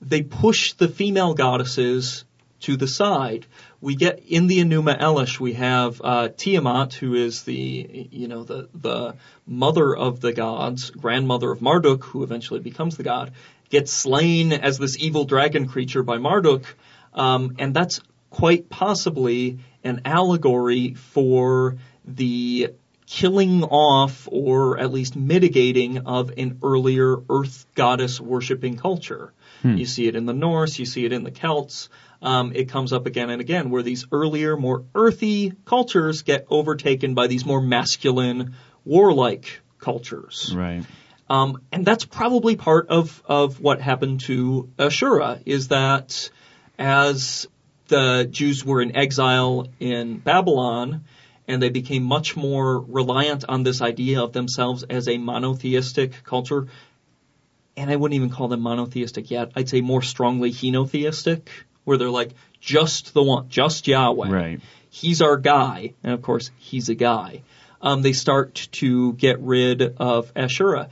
[0.00, 2.24] they push the female goddesses
[2.60, 3.46] to the side.
[3.80, 8.42] We get in the Enuma Elish, we have uh, Tiamat, who is the you know
[8.42, 9.14] the the
[9.46, 13.32] mother of the gods, grandmother of Marduk, who eventually becomes the god,
[13.70, 16.64] gets slain as this evil dragon creature by Marduk,
[17.14, 22.72] um, and that's quite possibly an allegory for the
[23.06, 29.32] killing off or at least mitigating of an earlier earth goddess worshipping culture.
[29.62, 31.88] You see it in the Norse, you see it in the Celts.
[32.20, 37.14] Um, it comes up again and again where these earlier, more earthy cultures get overtaken
[37.14, 38.54] by these more masculine,
[38.84, 40.52] warlike cultures.
[40.54, 40.84] Right.
[41.30, 46.30] Um, and that's probably part of, of what happened to Asherah is that
[46.78, 47.46] as
[47.88, 51.04] the Jews were in exile in Babylon
[51.46, 56.66] and they became much more reliant on this idea of themselves as a monotheistic culture,
[57.78, 59.52] and I wouldn't even call them monotheistic yet.
[59.54, 61.42] I'd say more strongly henotheistic,
[61.84, 64.30] where they're like just the one, just Yahweh.
[64.30, 64.60] Right.
[64.90, 67.42] He's our guy, and of course he's a guy.
[67.80, 70.88] Um, they start to get rid of Asherah.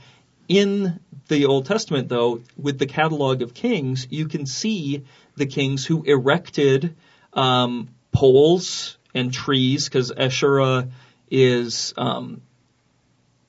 [0.47, 5.03] In the Old Testament, though, with the catalog of kings, you can see
[5.35, 6.95] the kings who erected
[7.33, 10.87] um, poles and trees, because Asherah
[11.29, 12.41] is um,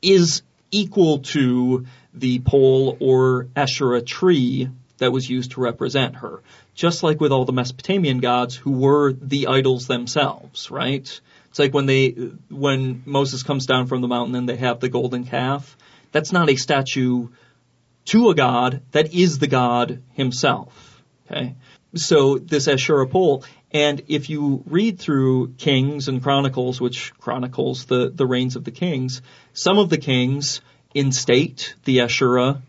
[0.03, 6.43] is equal to the pole or Asherah tree that was used to represent her.
[6.75, 11.21] Just like with all the Mesopotamian gods who were the idols themselves, right?
[11.51, 12.11] It's like when they,
[12.51, 15.77] when Moses comes down from the mountain and they have the golden calf.
[16.13, 17.29] That's not a statue
[18.07, 18.83] to a god.
[18.93, 21.03] That is the god himself.
[21.31, 21.55] Okay.
[21.95, 28.11] So this Asherah pole, and if you read through Kings and Chronicles, which chronicles the,
[28.11, 30.61] the reigns of the kings, some of the kings
[30.95, 32.63] instate the Asherah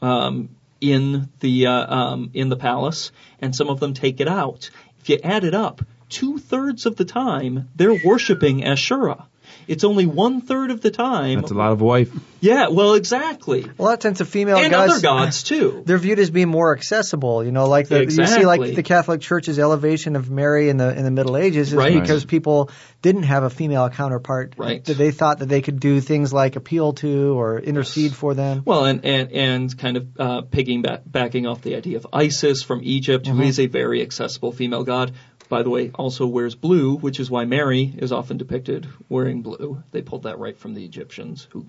[0.00, 0.50] um,
[0.80, 3.10] in the uh, um, in the palace,
[3.40, 4.70] and some of them take it out.
[5.00, 9.26] If you add it up, two thirds of the time they're worshiping Asherah.
[9.68, 11.40] It's only one third of the time.
[11.40, 12.10] That's a lot of wife.
[12.40, 13.64] Yeah, well, exactly.
[13.78, 15.82] A lot of times the female and gods, other gods too.
[15.86, 17.42] they're viewed as being more accessible.
[17.42, 20.94] You know, like the, you see like the Catholic Church's elevation of Mary in the
[20.94, 21.98] in the Middle Ages is Right.
[21.98, 24.54] because people didn't have a female counterpart.
[24.56, 24.84] Right.
[24.84, 28.62] That they thought that they could do things like appeal to or intercede for them.
[28.64, 32.80] Well, and and and kind of uh, piggybacking backing off the idea of Isis from
[32.82, 35.12] Egypt, who is a very accessible female god.
[35.48, 39.82] By the way, also wears blue, which is why Mary is often depicted wearing blue.
[39.90, 41.66] They pulled that right from the Egyptians, who,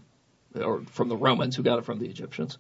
[0.60, 2.58] or from the Romans, who got it from the Egyptians.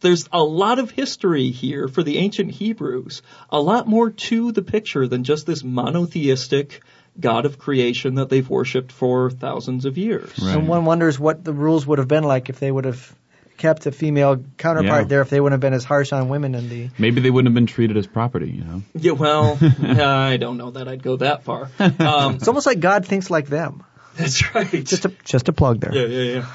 [0.00, 4.62] There's a lot of history here for the ancient Hebrews, a lot more to the
[4.62, 6.82] picture than just this monotheistic
[7.20, 10.30] god of creation that they've worshipped for thousands of years.
[10.40, 10.56] Right.
[10.56, 13.14] And one wonders what the rules would have been like if they would have
[13.56, 15.08] kept a female counterpart Yeah.
[15.08, 16.90] there, if they wouldn't have been as harsh on women in the.
[16.98, 18.82] Maybe they wouldn't have been treated as property, you know.
[18.94, 21.70] Yeah, well, I don't know that I'd go that far.
[21.78, 23.84] Um, It's almost like God thinks like them.
[24.16, 24.70] that's right.
[24.84, 25.94] Just a just a plug there.
[25.94, 26.46] yeah, yeah, yeah.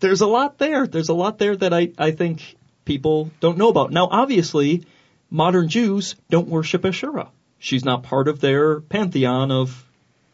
[0.00, 0.86] There's a lot there.
[0.86, 3.92] There's a lot there that I, I think people don't know about.
[3.92, 4.84] Now, obviously,
[5.30, 7.28] modern Jews don't worship Asherah.
[7.58, 9.84] She's not part of their pantheon of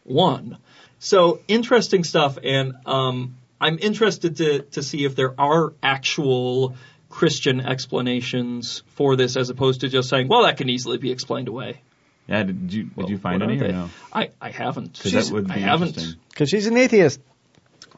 [0.03, 0.57] one.
[0.99, 6.75] So interesting stuff, and um, I'm interested to to see if there are actual
[7.09, 11.47] Christian explanations for this, as opposed to just saying, "Well, that can easily be explained
[11.47, 11.81] away."
[12.27, 13.89] Yeah, did you did Well, you find what any or no?
[14.13, 14.93] I I haven't.
[14.93, 16.15] Because that would be I haven't.
[16.29, 17.19] Because she's an atheist.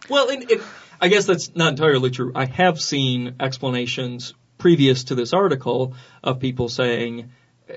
[0.09, 0.61] Well, in, in,
[0.99, 2.31] I guess that's not entirely true.
[2.33, 7.31] I have seen explanations previous to this article of people saying,
[7.69, 7.73] uh,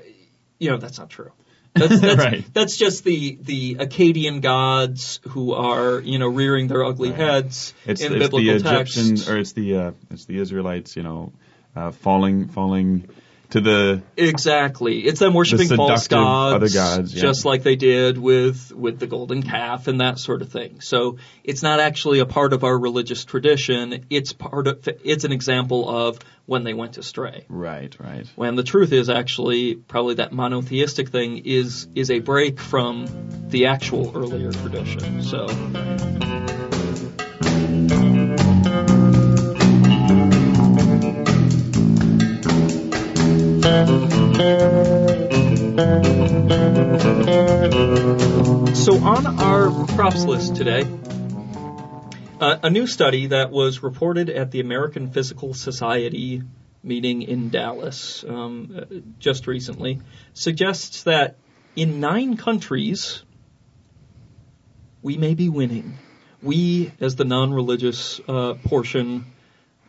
[0.59, 1.31] you know, that's not true.
[1.75, 2.53] That's, that's, Right.
[2.53, 8.01] that's just the the Akkadian gods who are you know rearing their ugly heads It's,
[8.01, 8.97] in it's biblical the texts.
[8.97, 11.33] Egyptians or it's the uh, it's the Israelites, you know,
[11.75, 13.07] uh, falling falling
[13.51, 14.99] to the Exactly.
[14.99, 17.21] It's them worshiping false gods, other gods, yeah.
[17.21, 20.81] just like they did with with the golden calf and that sort of thing.
[20.81, 24.05] So it's not actually a part of our religious tradition.
[24.09, 27.45] It's part of it's an example of when they went astray.
[27.49, 28.27] right, right.
[28.35, 33.07] When the truth is actually probably that monotheistic thing is is a break from
[33.49, 35.23] the actual earlier tradition.
[35.23, 35.47] So
[48.75, 50.85] So on our props list today,
[52.37, 56.43] Uh, a new study that was reported at the American Physical Society
[56.83, 60.01] meeting in Dallas um, just recently
[60.33, 61.37] suggests that
[61.77, 63.23] in nine countries,
[65.01, 65.97] we may be winning.
[66.43, 69.25] We, as the non-religious uh, portion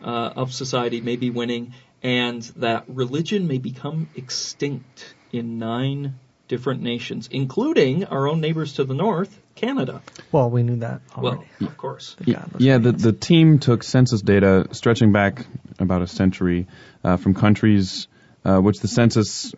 [0.01, 1.74] uh, of society, may be winning,
[2.07, 6.14] and that religion may become extinct in nine
[6.46, 10.00] different nations, including our own neighbors to the north, Canada.
[10.30, 11.48] Well, we knew that already.
[11.61, 12.14] Well, of course.
[12.24, 15.44] Godless Yeah, the, the team took census data stretching back
[15.80, 16.68] about a century
[17.02, 18.07] uh, from countries
[18.44, 19.52] uh, which the census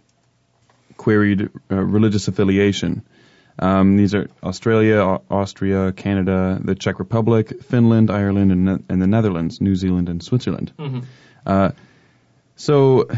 [0.96, 3.02] queried uh, religious affiliation.
[3.58, 9.06] Um, these are Australia, Austria, Canada, the Czech Republic, Finland, Ireland, and, Ne- and the
[9.06, 10.72] Netherlands, New Zealand, and Switzerland.
[10.78, 11.04] Mhm.
[12.58, 13.08] So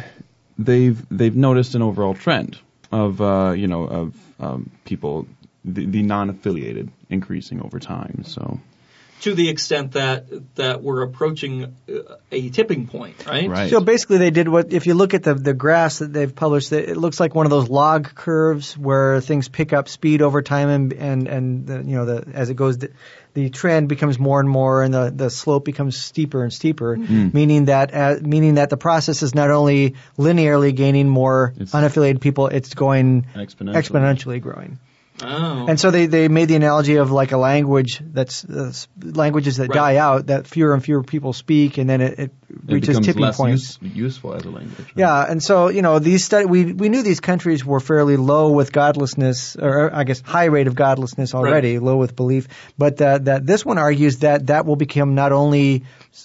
[0.59, 2.59] they've they've noticed an overall trend
[2.93, 5.26] of uh, you know of um, people
[5.64, 8.22] the, the non-affiliated increasing over time.
[8.24, 8.61] So
[9.22, 10.26] To the extent that
[10.57, 13.49] that we're approaching uh, a tipping point, right?
[13.49, 13.70] Right.
[13.70, 14.72] So basically, they did what.
[14.72, 17.51] If you look at the the graphs that they've published, it looks like one of
[17.51, 21.97] those log curves where things pick up speed over time, and and and the, you
[21.97, 22.78] know the as it goes,
[23.35, 27.66] the, trend becomes more and more, and the the slope becomes steeper and steeper, meaning
[27.66, 32.49] that uh, meaning that the process is not only linearly gaining more It's- unaffiliated people,
[32.49, 33.74] it's going exponentially.
[33.74, 34.78] exponentially growing.
[35.23, 35.67] Oh.
[35.69, 39.69] And so they, they made the analogy of like a language that's uh, languages that
[39.69, 39.75] Right.
[39.75, 43.07] die out that fewer and fewer people speak, and then it, it it reaches becomes
[43.07, 43.79] tipping points.
[43.83, 44.79] use- useful as a language.
[44.79, 44.93] right?
[44.97, 48.53] Yeah, and so you know these study we we knew these countries were fairly low
[48.53, 52.49] with godlessness, or I guess high rate of godlessness already, low with belief.
[52.79, 55.85] But that that this one argues that that will become not only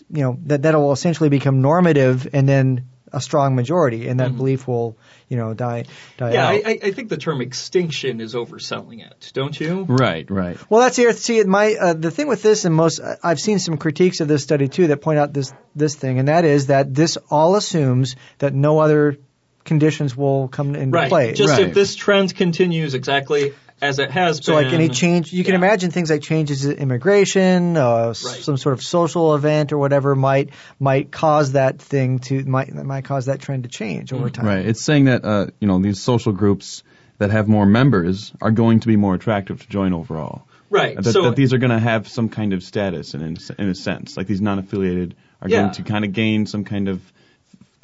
[0.09, 4.35] you know that that will essentially become normative, and then a strong majority, and that
[4.37, 4.97] belief will
[5.29, 5.85] you know die
[6.17, 6.33] die Mm-hmm.
[6.33, 6.53] yeah, out.
[6.53, 9.85] I, I- I think the term extinction is overselling it, don't you?
[9.87, 10.57] Right, right.
[10.69, 13.59] Well, that's the earth see my uh, the thing with this, and most I've seen
[13.59, 16.67] some critiques of this study too that point out this this thing, and that is
[16.67, 19.17] that this all assumes that no other
[19.63, 21.09] conditions will come into Right.
[21.09, 21.33] play.
[21.33, 21.67] Just Right.
[21.69, 24.63] if this trend continues exactly as it has so, been.
[24.63, 25.59] So, like any change, you can yeah.
[25.59, 28.15] imagine things like changes in immigration, uh, Right.
[28.15, 30.49] some sort of social event or whatever might
[30.79, 34.45] might cause that thing to might might cause that trend to change over time.
[34.45, 34.65] Right.
[34.65, 36.83] It's saying that uh, you know these social groups
[37.17, 40.47] that have more members are going to be more attractive to join overall.
[40.69, 40.95] Right.
[40.95, 43.69] That, so that these are going to have some kind of status in, in, in
[43.69, 45.61] a sense, like these non-affiliated are Yeah.
[45.61, 47.01] going to kind of gain some kind of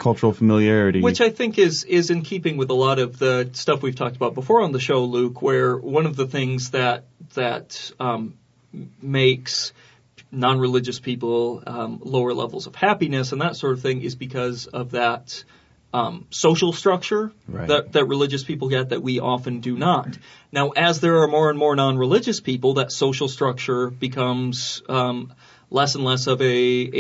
[0.01, 0.99] cultural familiarity.
[0.99, 4.15] Which I think is is in keeping with a lot of the stuff we've talked
[4.15, 5.41] about before on the show, Luke.
[5.41, 8.33] Where one of the things that that um,
[9.01, 9.73] makes
[10.31, 14.91] non-religious people um, lower levels of happiness and that sort of thing is because of
[14.91, 15.43] that
[15.93, 17.67] um, social structure Right.
[17.67, 20.17] that that religious people get that we often do not.
[20.51, 25.33] Now, as there are more and more non-religious people, that social structure becomes um,
[25.69, 26.45] less and less of a,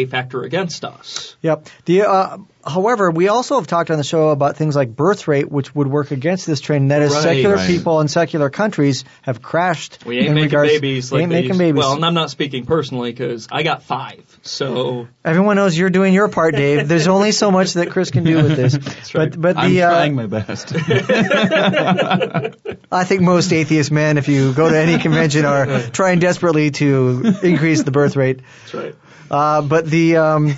[0.01, 1.35] a factor against us.
[1.41, 1.69] Yep.
[1.85, 5.51] The uh, however, we also have talked on the show about things like birth rate,
[5.51, 6.91] which would work against this trend.
[6.91, 7.23] That is, Right.
[7.23, 7.67] secular Right.
[7.67, 9.99] people in secular countries have crashed.
[10.05, 11.79] We ain't in making regards, babies like ain't making used- babies.
[11.79, 14.21] Well, and I'm not speaking personally because I got five.
[14.43, 16.87] So Everyone knows you're doing your part, Dave.
[16.87, 18.75] There's only so much that Chris can do with this.
[19.15, 19.29] right.
[19.31, 20.73] But but I'm the trying uh, my best.
[22.91, 27.35] I think most atheist men, if you go to any convention, are trying desperately to
[27.43, 28.39] increase the birth rate.
[28.63, 28.95] that's right.
[29.29, 30.57] Uh, but the um,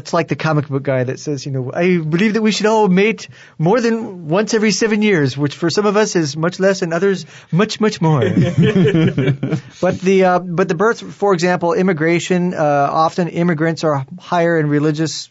[0.00, 2.64] that's like the comic book guy that says, you know, I believe that we should
[2.64, 3.28] all mate
[3.58, 6.94] more than once every seven years, which for some of us is much less, and
[6.94, 8.20] others much much more.
[8.24, 12.54] but the uh, but the birth, for example, immigration.
[12.54, 15.30] Uh, often immigrants are higher in religious.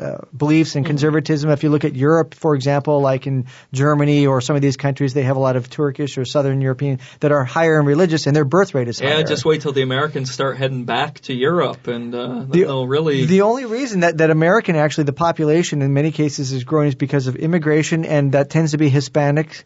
[0.00, 1.50] Uh, beliefs and conservatism.
[1.50, 5.12] If you look at Europe, for example, like in Germany or some of these countries,
[5.12, 8.34] they have a lot of Turkish or Southern European that are higher in religious, and
[8.34, 9.18] their birth rate is higher.
[9.18, 12.86] Yeah, just wait till the Americans start heading back to Europe, and uh, The- they'll
[12.86, 13.26] really.
[13.26, 16.94] The only reason that, that American actually the population in many cases is growing is
[16.94, 19.64] because of immigration, and that tends to be Hispanics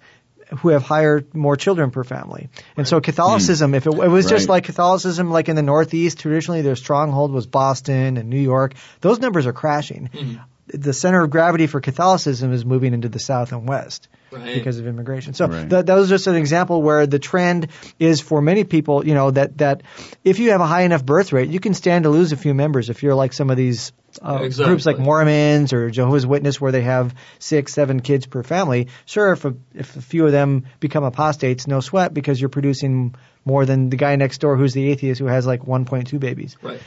[0.59, 2.49] who have higher more children per family.
[2.77, 6.63] And so Catholicism, if it, it was just like Catholicism, like in the Northeast, traditionally
[6.63, 8.75] their stronghold was Boston and New York.
[9.01, 10.11] Those numbers are crashing.
[10.13, 10.37] Mm-hmm.
[10.69, 14.55] The center of gravity for Catholicism is moving into the South and West Right.
[14.55, 15.35] because of immigration.
[15.35, 15.69] So Right.
[15.69, 17.69] that, that was just an example where the trend
[18.01, 19.83] is for many people, you know, that, that
[20.25, 22.55] if you have a high enough birth rate, you can stand to lose a few
[22.55, 23.93] members if you're like some of these
[24.23, 24.73] uh, Exactly.
[24.73, 28.89] groups like Mormons or Jehovah's Witness where they have six, seven kids per family.
[29.07, 33.15] Sure, if a, if a few of them become apostates, no sweat because you're producing
[33.45, 36.57] more than the guy next door who's the atheist who has like 1.2 babies.
[36.63, 36.81] Right.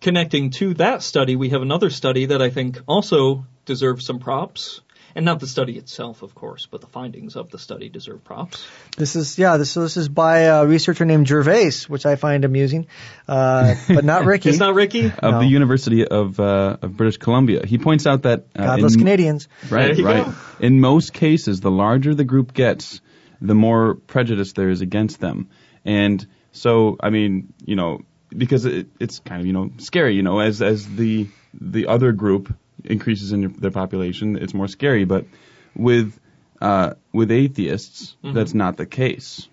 [0.00, 4.80] Connecting to that study, we have another study that I think also deserves some props.
[5.18, 8.64] And not the study itself, of course, but the findings of the study deserve props.
[8.96, 9.56] This is yeah.
[9.56, 12.86] This so this is by a researcher named Gervais, which I find amusing,
[13.26, 14.48] uh, but not Ricky.
[14.50, 15.06] It's not Ricky.
[15.06, 15.38] of No.
[15.40, 17.66] the University of uh, of British Columbia.
[17.66, 19.48] He points out that uh, Godless in- Canadians.
[19.68, 20.24] Right, There you right.
[20.26, 20.34] go.
[20.60, 23.00] In most cases, the larger the group gets,
[23.40, 25.48] the more prejudice there is against them.
[25.84, 30.22] And so, I mean, you know, because it, it's kind of you know scary, you
[30.22, 31.26] know, as as the
[31.60, 32.54] the other group
[32.88, 35.04] increases in their population, it's more scary.
[35.04, 35.24] But
[35.76, 36.18] with
[36.60, 38.34] uh, with atheists, Mm-hmm.
[38.34, 39.48] that's not the case.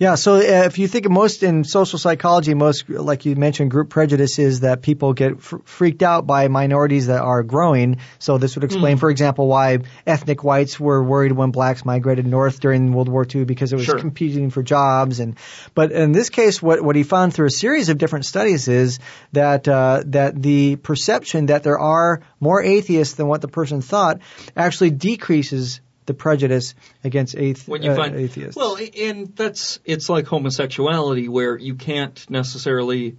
[0.00, 3.72] Yeah, so uh, if you think of most in social psychology, most, like you mentioned,
[3.72, 7.96] group prejudice is that people get f- freaked out by minorities that are growing.
[8.20, 9.00] So this would explain, Hmm.
[9.00, 13.44] for example, why ethnic whites were worried when blacks migrated north during World War II
[13.44, 13.98] because it was Sure.
[13.98, 15.18] competing for jobs.
[15.18, 15.36] And
[15.74, 19.00] but in this case, what what he found through a series of different studies is
[19.32, 24.20] that uh, that the perception that there are more atheists than what the person thought
[24.56, 28.56] actually decreases the prejudice against athe- when you uh, find atheists.
[28.56, 33.16] well and that's it's like homosexuality where you can't necessarily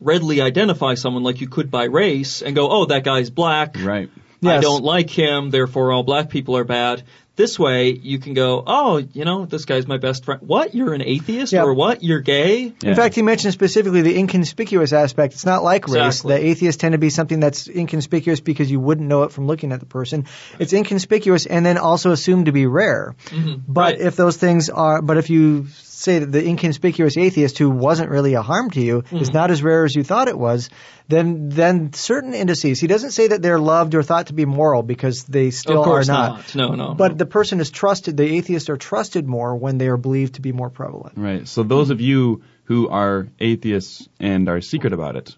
[0.00, 4.08] readily identify someone like you could by race and go oh that guy's black Right.
[4.42, 7.02] I don't like him therefore all black people are bad
[7.40, 10.94] this way you can go oh you know this guy's my best friend what you're
[10.94, 11.64] an atheist Yeah.
[11.64, 12.90] or what you're gay Yeah.
[12.90, 15.34] In fact, he mentioned specifically the inconspicuous aspect.
[15.34, 15.96] It's not like race.
[16.20, 16.34] Exactly.
[16.34, 19.72] The atheists tend to be something that's inconspicuous because you wouldn't know it from looking
[19.72, 20.26] at the person.
[20.58, 23.14] It's inconspicuous and then also assumed to be rare.
[23.16, 23.72] But Mm-hmm.
[23.80, 24.00] Right.
[24.00, 25.66] if those things are, but if you
[26.00, 29.16] say that the inconspicuous atheist who wasn't really a harm to you Mm-hmm.
[29.18, 30.68] is not as rare as you thought it was,
[31.08, 32.80] then then certain indices.
[32.80, 35.84] He doesn't say that they're loved or thought to be moral because they still of
[35.84, 36.54] course are not.
[36.54, 38.16] no no But the person is trusted.
[38.16, 41.14] The atheists are trusted more when they are believed to be more prevalent.
[41.16, 41.46] Right.
[41.48, 45.34] So those of you who are atheists and are secret about it,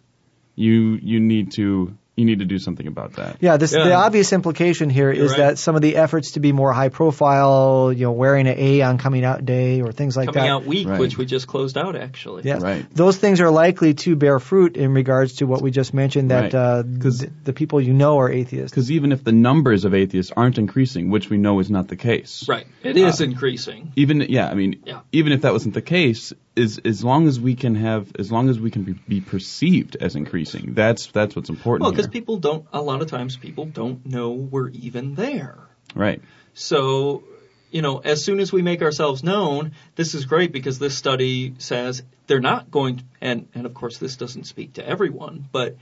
[0.54, 3.38] you you need to you need to do something about that.
[3.40, 3.84] Yeah, this, Yeah.
[3.84, 5.36] the obvious implication here is You're right.
[5.38, 8.82] that some of the efforts to be more high profile, you know, wearing an A
[8.82, 10.48] on coming out day or things like coming that.
[10.48, 11.00] Coming out week Right.
[11.00, 12.60] which we just closed out actually Yes.
[12.60, 12.84] Right.
[12.94, 16.52] Those things are likely to bear fruit in regards to what we just mentioned that
[16.52, 16.54] Right.
[16.54, 18.70] uh, 'Cause- th- the people you know are atheists.
[18.70, 21.96] Because even if the numbers of atheists aren't increasing, which we know is not the
[21.96, 24.98] case, right it is Uh, increasing even yeah, I mean, Yeah.
[25.12, 28.48] even if that wasn't the case, is as long as we can have, as long
[28.50, 31.82] as we can be, be perceived as increasing, that's that's what's important.
[31.82, 35.58] well because people don't a lot of times people don't know we're even there
[35.94, 36.20] right,
[36.54, 37.24] So,
[37.70, 41.54] you know, as soon as we make ourselves known, this is great because this study
[41.58, 45.76] says they're not going to, and, and of course this doesn't speak to everyone, but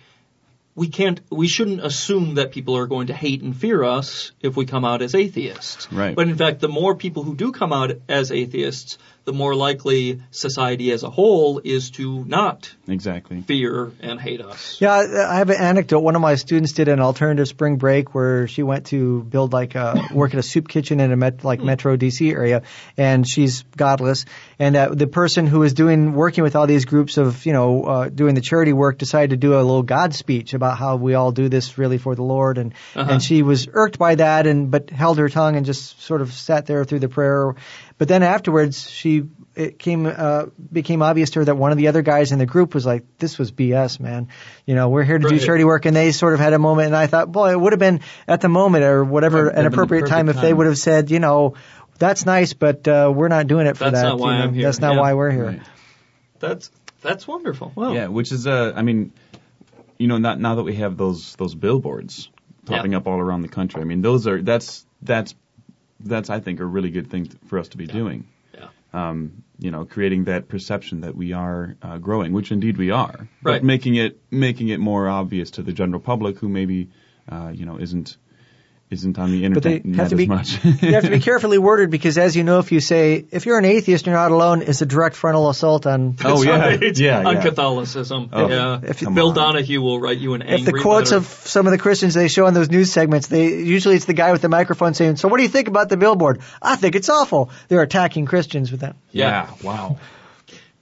[0.76, 4.56] we can't, we shouldn't assume that people are going to hate and fear us if
[4.56, 5.92] we come out as atheists.
[5.92, 6.14] Right.
[6.14, 10.22] But in fact, the more people who do come out as atheists, the more likely
[10.30, 13.42] society as a whole is to not exactly.
[13.42, 14.80] fear and hate us.
[14.80, 16.00] Yeah, I I have an anecdote.
[16.00, 19.74] One of my students did an alternative spring break where she went to build like
[19.74, 22.62] a work at a soup kitchen in a met, like Metro DC area,
[22.96, 24.24] and she's godless.
[24.58, 27.84] And uh, the person who was doing working with all these groups of you know
[27.84, 31.14] uh, doing the charity work decided to do a little God speech about how we
[31.14, 33.12] all do this really for the Lord, and Uh-huh.
[33.12, 36.32] and she was irked by that, and but held her tongue and just sort of
[36.32, 37.54] sat there through the prayer.
[38.00, 39.24] But then afterwards, she
[39.54, 42.46] it came uh, became obvious to her that one of the other guys in the
[42.46, 44.28] group was like, "This was BS, man.
[44.64, 46.86] You know, we're here to do charity work." And they sort of had a moment,
[46.86, 49.54] and I thought, boy, it would have been at the moment or whatever an have
[49.56, 51.56] been the appropriate perfect time if they would have said, you know,
[51.98, 54.08] that's nice, but uh, we're not doing it for That's that.
[54.08, 54.64] not why you know, I'm here.
[54.64, 55.00] That's not Yeah.
[55.00, 55.44] why we're here.
[55.48, 55.60] Right.
[56.38, 56.70] That's,
[57.02, 57.72] that's wonderful.
[57.74, 57.92] Wow.
[57.92, 59.12] Yeah, which is uh, I mean,
[59.98, 62.30] you know, not now that we have those those billboards
[62.64, 62.98] popping Yeah.
[62.98, 63.82] up all around the country.
[63.82, 65.34] I mean, those are that's that's
[66.04, 68.26] that's I think a really good thing for us to be doing.
[68.54, 68.68] Yeah.
[68.92, 73.28] Um, you know, creating that perception that we are uh, growing, which indeed we are,
[73.42, 73.60] Right.
[73.60, 76.88] but making it making it more obvious to the general public who maybe
[77.28, 78.16] uh, you know isn't
[78.90, 80.64] isn't on the But they internet have not to as be much.
[80.82, 83.58] you have to be carefully worded because, as you know, if you say if you're
[83.58, 86.16] an atheist, you're not alone, it's a direct frontal assault on.
[86.24, 86.58] Oh, yeah.
[86.76, 86.98] Right.
[86.98, 87.42] Yeah, On yeah.
[87.42, 88.30] Catholicism.
[88.32, 88.80] Oh, yeah.
[88.82, 89.34] if Bill on.
[89.34, 91.18] Donohue will write you an angry If the quotes letter.
[91.18, 94.12] of some of the Christians they show in those news segments, they usually it's the
[94.14, 96.96] guy with the microphone saying, "So what do you think about the billboard?" I think
[96.96, 97.50] it's awful.
[97.68, 98.96] They're attacking Christians with that.
[99.12, 99.50] Yeah.
[99.62, 99.98] Wow.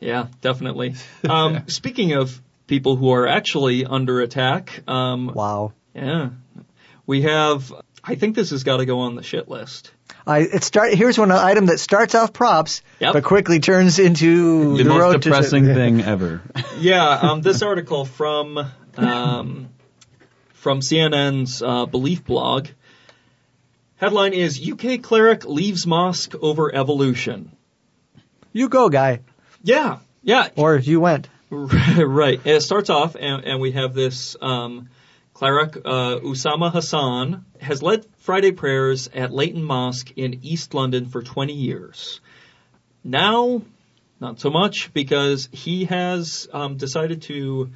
[0.00, 0.94] Yeah, definitely.
[1.28, 5.72] Um, speaking of people who are actually under attack, um, Wow.
[5.92, 6.28] yeah,
[7.04, 7.72] we have.
[8.08, 9.92] I think this has got to go on the shit list.
[10.26, 13.12] I it start here's one item that starts off props, Yep.
[13.12, 16.40] but quickly turns into The, the, road most depressing to thing ever.
[16.78, 18.58] Yeah, um, this article from
[18.96, 19.68] um,
[20.54, 22.68] from CNN's uh, Belief blog.
[23.96, 27.52] Headline is UK cleric leaves mosque over evolution.
[28.52, 29.20] You go, guy,
[29.62, 31.28] Yeah, yeah, or you went.
[31.50, 32.40] right.
[32.44, 34.88] It starts off, and, and we have this um,
[35.38, 41.22] cleric, uh, Usama Hassan, has led Friday prayers at Leyton Mosque in East London for
[41.22, 42.20] 20 years.
[43.04, 43.62] Now,
[44.20, 47.70] not so much because he has um, decided to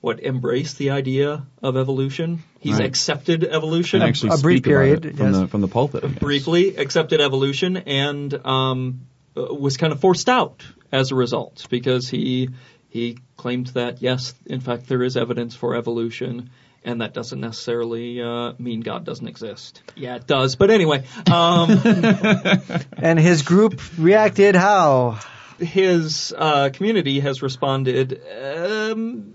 [0.00, 2.42] what embrace the idea of evolution.
[2.60, 2.86] He's Right.
[2.86, 4.00] accepted evolution.
[4.00, 5.40] And actually a brief speak about period, it from yes.
[5.40, 6.18] the from the pulpit.
[6.18, 9.02] Briefly accepted evolution and um,
[9.36, 12.48] uh, was kind of forced out as a result because he
[12.88, 16.50] he claimed that yes, in fact, there is evidence for evolution.
[16.84, 19.82] And that doesn't necessarily uh, mean God doesn't exist.
[19.94, 20.56] Yeah, it does.
[20.56, 21.70] But anyway, um,
[22.96, 25.20] And his group reacted how?
[25.62, 29.34] his uh, community has responded um,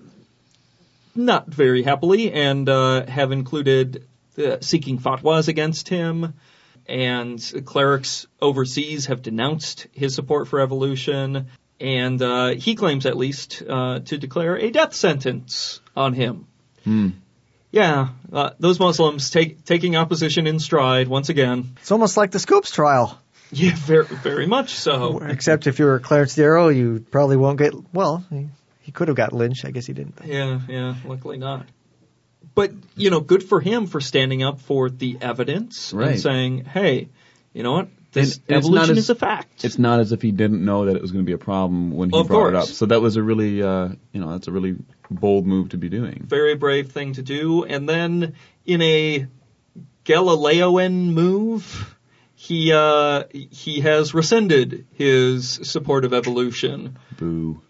[1.16, 6.34] not very happily and uh, have included uh, seeking fatwas against him.
[6.88, 11.48] And clerics overseas have denounced his support for evolution.
[11.80, 16.48] And uh, he claims, at least, uh, to declare a death sentence on him.
[16.84, 17.10] Hmm.
[17.78, 21.76] Yeah, uh, those Muslims take, taking opposition in stride once again.
[21.78, 23.22] It's almost like the Scopes trial.
[23.52, 25.20] Yeah, very, very much so.
[25.22, 27.76] Except if you were Clarence Darrow, you probably won't get.
[27.94, 28.48] Well, he,
[28.82, 29.64] he could have got lynched.
[29.64, 30.16] I guess he didn't.
[30.26, 31.68] Yeah, yeah, luckily not.
[32.56, 37.10] But, you know, good for him for standing up for the evidence and saying, hey,
[37.54, 37.90] you know what?
[38.12, 39.64] This And it's evolution as- is a fact.
[39.64, 41.92] It's not as if he didn't know that it was going to be a problem
[41.92, 42.66] when he Of brought it up.
[42.66, 44.78] So that was a really, uh, you know, that's a really
[45.10, 46.24] bold move to be doing.
[46.28, 47.64] very brave thing to do.
[47.64, 48.36] And then
[48.66, 49.28] in a
[50.06, 51.96] Galileoan move,
[52.36, 56.98] he uh, he has rescinded his support of evolution.
[57.18, 57.62] Boo.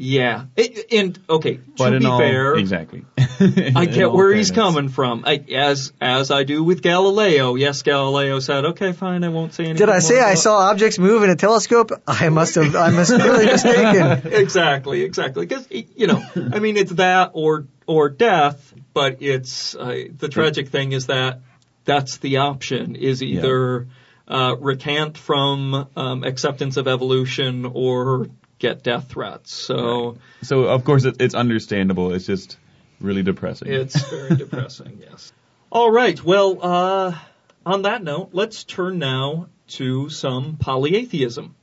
[0.00, 3.04] Yeah, It- and okay, But to in be all, fair, exactly.
[3.18, 5.24] I get all where he's coming from.
[5.26, 7.56] I, as as I do with Galileo.
[7.56, 10.70] Yes, Galileo said, "Okay, fine, I won't say anything." Did I more say I saw
[10.70, 11.90] objects move in a telescope?
[12.06, 12.76] I must have.
[12.76, 14.32] I must be really mistaken.
[14.32, 15.46] exactly, exactly.
[15.46, 20.68] Because you know, I mean, it's that or or death, but it's uh, the tragic
[20.68, 21.40] thing is that
[21.84, 23.88] that's the option is either
[24.28, 28.28] uh, recant from um, acceptance of evolution or
[28.58, 29.52] get death threats.
[29.52, 32.12] So So of course it, it's understandable.
[32.12, 32.56] It's just
[33.00, 33.68] really depressing.
[33.68, 35.02] it's very depressing.
[35.10, 35.32] Yes.
[35.70, 36.22] All right.
[36.22, 37.18] Well, uh,
[37.66, 41.54] on that note, let's turn now to some polytheism.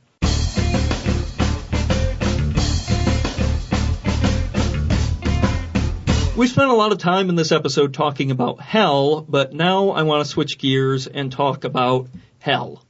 [6.38, 10.04] We spent a lot of time in this episode talking about hell, but now I
[10.04, 12.84] want to switch gears and talk about hell.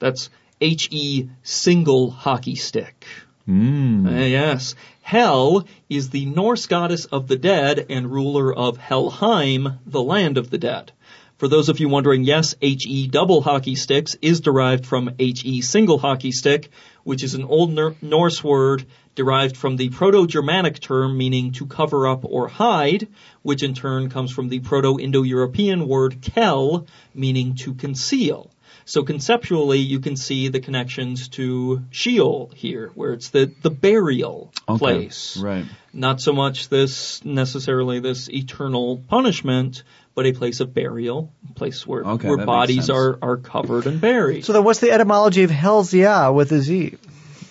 [0.00, 0.28] That's
[0.60, 3.06] H-E single hockey stick.
[3.48, 4.06] Mm.
[4.06, 4.74] Uh, yes.
[5.02, 10.50] Hel is the Norse goddess of the dead and ruler of Helheim, the land of
[10.50, 10.92] the dead.
[11.38, 15.96] For those of you wondering, yes, HE double hockey sticks is derived from HE single
[15.96, 16.68] hockey stick,
[17.04, 18.84] which is an old Nor- Norse word
[19.14, 23.06] derived from the Proto-Germanic term meaning to cover up or hide,
[23.42, 28.50] which in turn comes from the Proto-Indo-European word kel, meaning to conceal.
[28.88, 34.50] So conceptually, you can see the connections to Sheol here, where it's the, the burial
[34.66, 34.78] Okay.
[34.78, 35.36] place.
[35.36, 35.66] Right.
[35.92, 39.82] Not so much this necessarily this eternal punishment,
[40.14, 44.00] but a place of burial, a place where, Okay, where bodies are, are covered and
[44.00, 44.46] buried.
[44.46, 46.96] So then, what's the etymology of Hell's Yeah with a Z?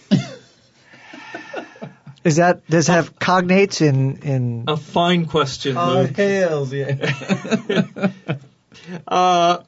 [2.23, 4.63] Is that does it have cognates in in?
[4.67, 6.17] a fine question, Oh, Luke.
[6.17, 6.95] hells yeah.
[9.07, 9.59] Uh,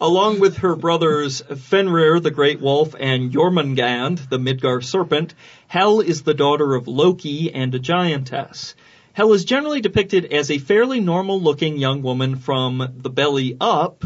[0.00, 5.34] along with her brothers Fenrir, the Great Wolf, and Jormungand, the Midgard Serpent,
[5.68, 8.74] Hel is the daughter of Loki and a giantess.
[9.12, 14.04] Hel is generally depicted as a fairly normal-looking young woman from the belly up,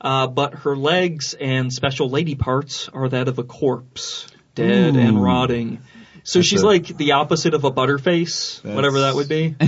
[0.00, 5.22] uh, but her legs and special lady parts are that of a corpse, dead and
[5.22, 5.80] rotting.
[6.24, 9.56] So That's she's a- like the opposite of a butterface, whatever that would be.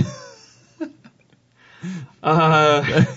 [2.23, 3.03] uh,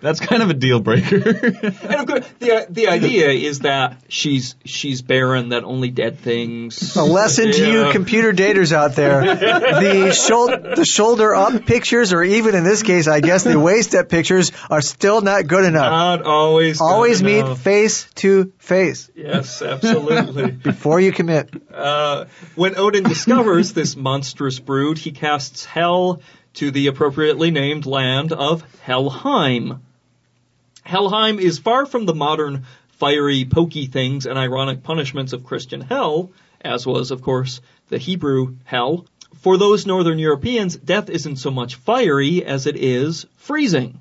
[0.00, 1.16] That's kind of a deal breaker.
[1.16, 6.94] and of course, the the idea is that she's she's barren, that only dead things.
[6.96, 9.22] A lesson to you computer daters out there.
[9.22, 13.94] The, shou- the shoulder up pictures, or even in this case, I guess the waist
[13.94, 15.90] up pictures, are still not good enough.
[15.90, 16.78] Not always.
[16.78, 17.60] good Always meet enough.
[17.60, 20.50] face to face Yes, absolutely.
[20.52, 21.50] before you commit.
[21.72, 26.20] Uh, when Odin discovers this monstrous brood, he casts hell
[26.54, 29.82] to the appropriately named land of Helheim.
[30.88, 36.30] Helheim is far from the modern fiery, pokey things and ironic punishments of Christian hell,
[36.62, 37.60] as was, of course,
[37.90, 39.04] the Hebrew hell.
[39.42, 44.00] For those Northern Europeans, death isn't so much fiery as it is freezing.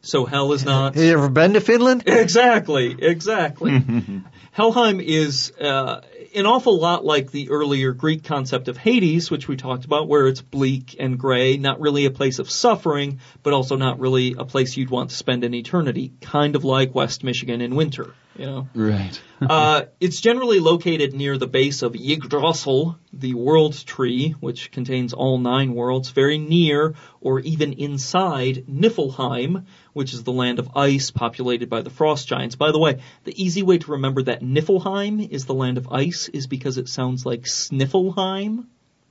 [0.00, 0.94] So hell is not.
[0.94, 2.04] Have you ever been to Finland?
[2.06, 3.82] Exactly, exactly.
[4.56, 6.00] Helheim is uh,
[6.34, 10.28] an awful lot like the earlier Greek concept of Hades, which we talked about, where
[10.28, 14.46] it's bleak and gray, not really a place of suffering, but also not really a
[14.46, 18.46] place you'd want to spend an eternity, kind of like West Michigan in winter, you
[18.46, 18.68] know.
[18.74, 19.20] Right.
[19.38, 25.36] Uh, it's generally located near the base of Yggdrasil, the world tree, which contains all
[25.36, 31.68] nine worlds, very near or even inside Niflheim, which is the land of ice populated
[31.68, 32.56] by the frost giants.
[32.56, 36.30] By the way, the easy way to remember that Niflheim is the land of ice
[36.30, 38.64] is because it sounds like Sniffleheim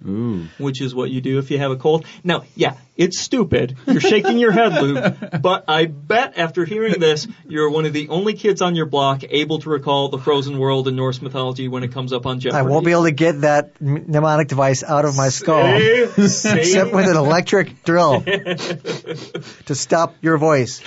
[0.08, 0.48] Ooh.
[0.58, 2.06] which is what you do if you have a cold.
[2.24, 3.78] Now, yeah, it's stupid.
[3.88, 8.10] You're shaking your head, Luke, but I bet after hearing this, you're one of the
[8.10, 11.84] only kids on your block able to recall the frozen world in Norse mythology when
[11.84, 12.60] it comes up on Jeopardy.
[12.60, 15.80] I won't be able to get that mnemonic device out of my skull.
[15.80, 16.28] See?
[16.28, 16.50] See?
[16.60, 18.22] Except with an electric drill
[19.66, 20.82] to stop your voice.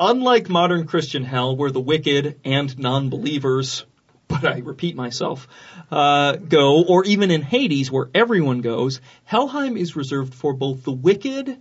[0.00, 3.84] Unlike modern Christian hell, where the wicked and non-believers,
[4.28, 5.48] but I repeat myself,
[5.90, 10.92] uh, go, or even in Hades, where everyone goes, Helheim is reserved for both the
[10.92, 11.60] wicked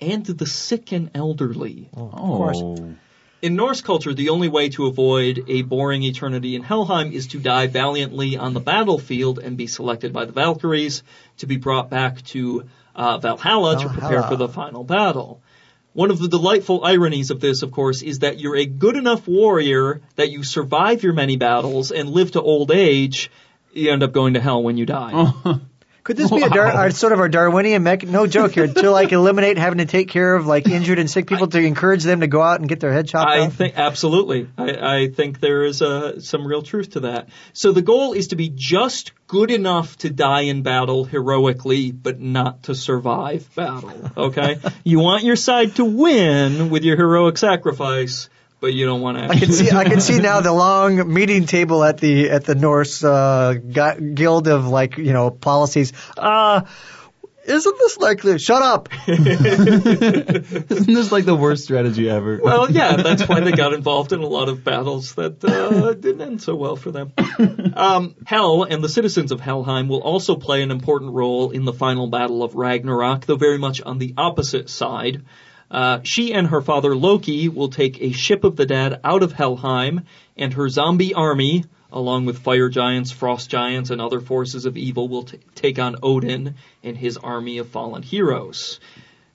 [0.00, 1.88] and the sick and elderly.
[1.94, 2.58] Of course.
[2.60, 2.94] Oh.
[3.42, 7.38] In Norse culture, the only way to avoid a boring eternity in Helheim is to
[7.38, 11.02] die valiantly on the battlefield and be selected by the Valkyries
[11.38, 12.64] to be brought back to
[12.94, 15.42] uh, Valhalla, to prepare for the final battle.
[15.96, 19.26] One of the delightful ironies of this, of course, is that you're a good enough
[19.26, 23.30] warrior that you survive your many battles and live to old age.
[23.72, 25.12] You end up going to hell when you die.
[25.14, 25.62] Oh.
[26.06, 28.06] Could this be a Dar- sort of our Darwinian mech?
[28.06, 28.68] No joke here.
[28.68, 32.04] To like eliminate having to take care of like injured and sick people to encourage
[32.04, 33.54] them to go out and get their head chopped I off.
[33.54, 34.48] think absolutely.
[34.56, 37.28] I, I think there is uh, some real truth to that.
[37.54, 42.20] So the goal is to be just good enough to die in battle heroically, but
[42.20, 43.92] not to survive battle.
[44.16, 48.28] Okay, you want your side to win with your heroic sacrifice,
[48.60, 49.24] but you don't want to.
[49.24, 52.54] I can see I can see now the long meeting table at the at the
[52.54, 55.92] Norse uh, guild of like you know policies.
[56.16, 56.62] Uh
[57.46, 58.38] isn't this likely?
[58.38, 58.88] Shut up.
[59.06, 62.40] Isn't this like the worst strategy ever?
[62.42, 66.22] Well, yeah, that's why they got involved in a lot of battles that uh, didn't
[66.22, 67.12] end so well for them.
[67.76, 71.72] Um, Hel and the citizens of Helheim will also play an important role in the
[71.72, 75.22] final battle of Ragnarok, though very much on the opposite side.
[75.70, 79.32] Uh, she and her father Loki will take a ship of the dead out of
[79.32, 80.02] Helheim,
[80.36, 85.08] and her zombie army, along with fire giants, frost giants, and other forces of evil,
[85.08, 88.80] will t- take on Odin and his army of fallen heroes.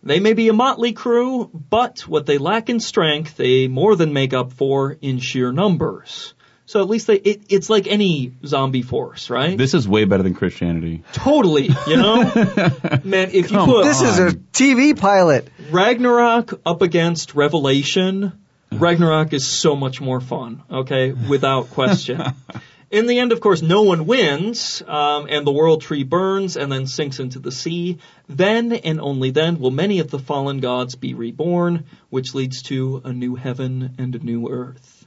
[0.03, 4.13] They may be a motley crew, but what they lack in strength, they more than
[4.13, 6.33] make up for in sheer numbers.
[6.71, 9.57] So at least they, it, it's like any zombie force, right?
[9.57, 11.03] This is way better than Christianity.
[11.11, 12.23] totally, you know?
[13.03, 15.49] Man, if you Come put This is a TV pilot.
[15.69, 18.31] Ragnarok up against Revelation,
[18.71, 21.11] Ragnarok is so much more fun, okay?
[21.11, 22.23] Without question.
[22.89, 26.71] In the end, of course, no one wins, um, and the world tree burns and
[26.71, 27.97] then sinks into the sea.
[28.29, 33.01] Then and only then will many of the fallen gods be reborn, which leads to
[33.03, 35.00] a new heaven and a new earth.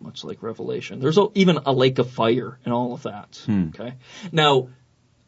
[0.00, 1.00] Much like Revelation.
[1.00, 3.40] There's even a lake of fire and all of that.
[3.48, 3.94] Okay.
[4.32, 4.68] Now,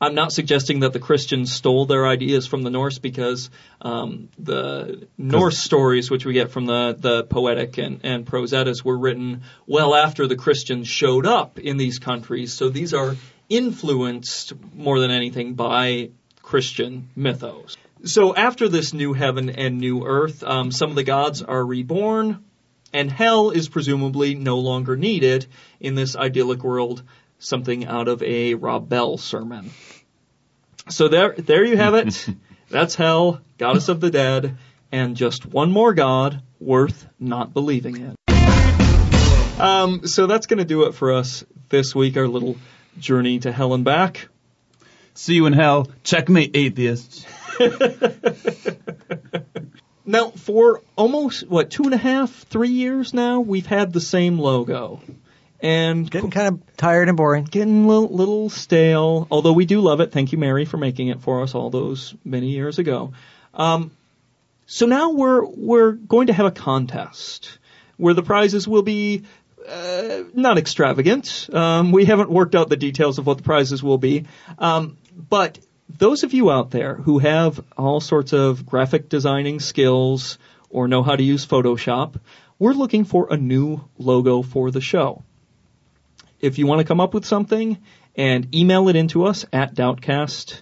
[0.03, 3.51] I'm not suggesting that the Christians stole their ideas from the Norse because
[3.81, 8.85] um, the Norse stories, which we get from the, the poetic and, and prose eddas,
[8.85, 12.53] were written well after the Christians showed up in these countries.
[12.53, 13.15] So these are
[13.49, 16.11] influenced more than anything by
[16.43, 17.77] Christian mythos.
[18.05, 22.44] So after this new heaven and new earth, um, some of the gods are reborn,
[22.93, 25.47] and hell is presumably no longer needed
[25.81, 27.02] in this idyllic world.
[27.39, 29.70] Something out of a Rob Bell sermon.
[30.89, 32.28] So there, there you have it.
[32.69, 34.56] That's hell, goddess of the dead,
[34.90, 38.14] and just one more god worth not believing in.
[39.59, 42.16] Um, so that's going to do it for us this week.
[42.16, 42.56] Our little
[42.98, 44.28] journey to hell and back.
[45.14, 45.89] See you in hell.
[46.02, 47.27] Checkmate, atheists.
[50.05, 54.39] Now, for almost what two and a half, three years now, we've had the same
[54.39, 55.01] logo,
[55.61, 57.45] and Getting kind of tired and boring.
[57.45, 59.29] getting a little, little stale.
[59.31, 60.11] Although we do love it.
[60.11, 63.12] Thank you, Mary, for making it for us all those many years ago.
[63.55, 63.93] Um,
[64.66, 67.59] so now we're we're going to have a contest
[67.97, 69.23] where the prizes will be
[69.69, 71.49] uh, not extravagant.
[71.53, 74.24] Um, we haven't worked out the details of what the prizes will be,
[74.59, 74.97] um,
[75.31, 80.38] but those of you out there who have all sorts of graphic designing skills
[80.70, 82.18] or know how to use Photoshop,
[82.59, 85.22] we're looking for a new logo for the show
[86.42, 87.78] if you want to come up with something
[88.16, 90.60] and email it into us at doubtcast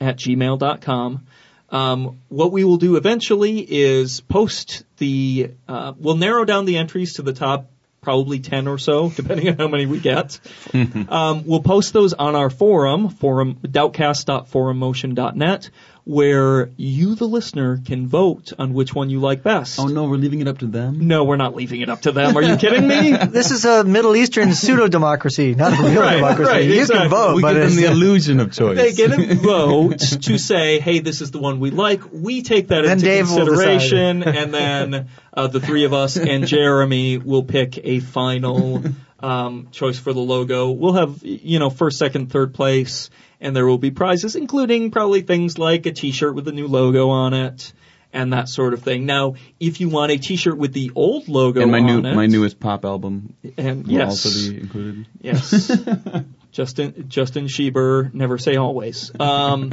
[0.00, 1.26] at gmail.com.
[1.70, 7.14] Um, what we will do eventually is post the, uh, we'll narrow down the entries
[7.14, 7.70] to the top
[8.00, 10.40] probably 10 or so, depending on how many we get.
[11.08, 15.70] um, we'll post those on our forum, forum doubtcast.forummotion.net,
[16.08, 19.78] where you, the listener, can vote on which one you like best.
[19.78, 21.06] Oh no, we're leaving it up to them.
[21.06, 22.34] No, we're not leaving it up to them.
[22.34, 23.14] Are you kidding me?
[23.28, 26.50] This is a Middle Eastern pseudo democracy, not a real Right, democracy.
[26.50, 26.98] right, you exactly.
[27.00, 28.78] can vote, We but give them it's, the illusion of choice.
[28.78, 32.00] they get a vote to say, hey, this is the one we like.
[32.10, 36.46] We take that Then into Dave consideration, and then uh, the three of us and
[36.46, 38.82] Jeremy will pick a final
[39.20, 40.70] um, choice for the logo.
[40.70, 45.22] We'll have, you know, first, second, third place, and there will be prizes, including probably
[45.22, 47.72] things like a T-shirt with the new logo on it.
[48.10, 49.04] And that sort of thing.
[49.04, 52.24] Now, if you want a T-shirt with the old logo and my new it, my
[52.24, 55.06] newest pop album and will yes, also be included.
[55.20, 55.70] Yes.
[56.50, 59.12] Justin Justin Schieber, never say always.
[59.20, 59.72] Um,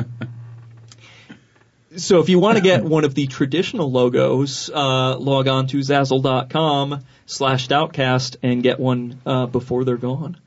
[1.98, 5.78] so if you want to get one of the traditional logos, uh, log on to
[5.78, 10.38] zazzle.com slash doubtcast and get one uh, before they're gone.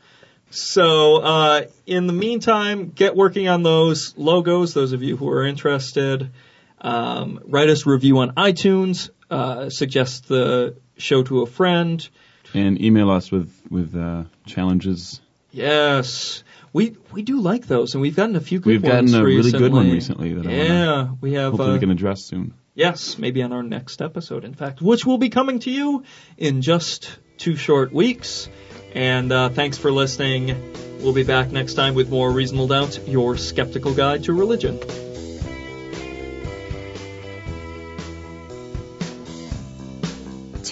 [0.51, 4.75] So uh, in the meantime, get working on those logos.
[4.75, 6.31] Those of you who are interested,
[6.81, 9.11] um, write us a review on iTunes.
[9.31, 12.09] Uh, suggest the show to a friend.
[12.55, 15.21] And email us with with uh, challenges.
[15.51, 16.43] Yes,
[16.73, 19.25] we we do like those, and we've gotten a few good We've ones gotten a
[19.25, 19.59] really recently.
[19.61, 21.53] good one recently that I wanna- yeah, we have.
[21.53, 22.53] Hopefully, Uh, we can address soon.
[22.75, 26.03] yes, maybe on our next episode, in fact, which will be coming to you
[26.37, 27.09] in just
[27.39, 28.49] two short weeks.
[28.95, 30.55] And uh, thanks for listening.
[31.01, 34.79] We'll be back next time with more Reasonable Doubt, your skeptical guide to religion.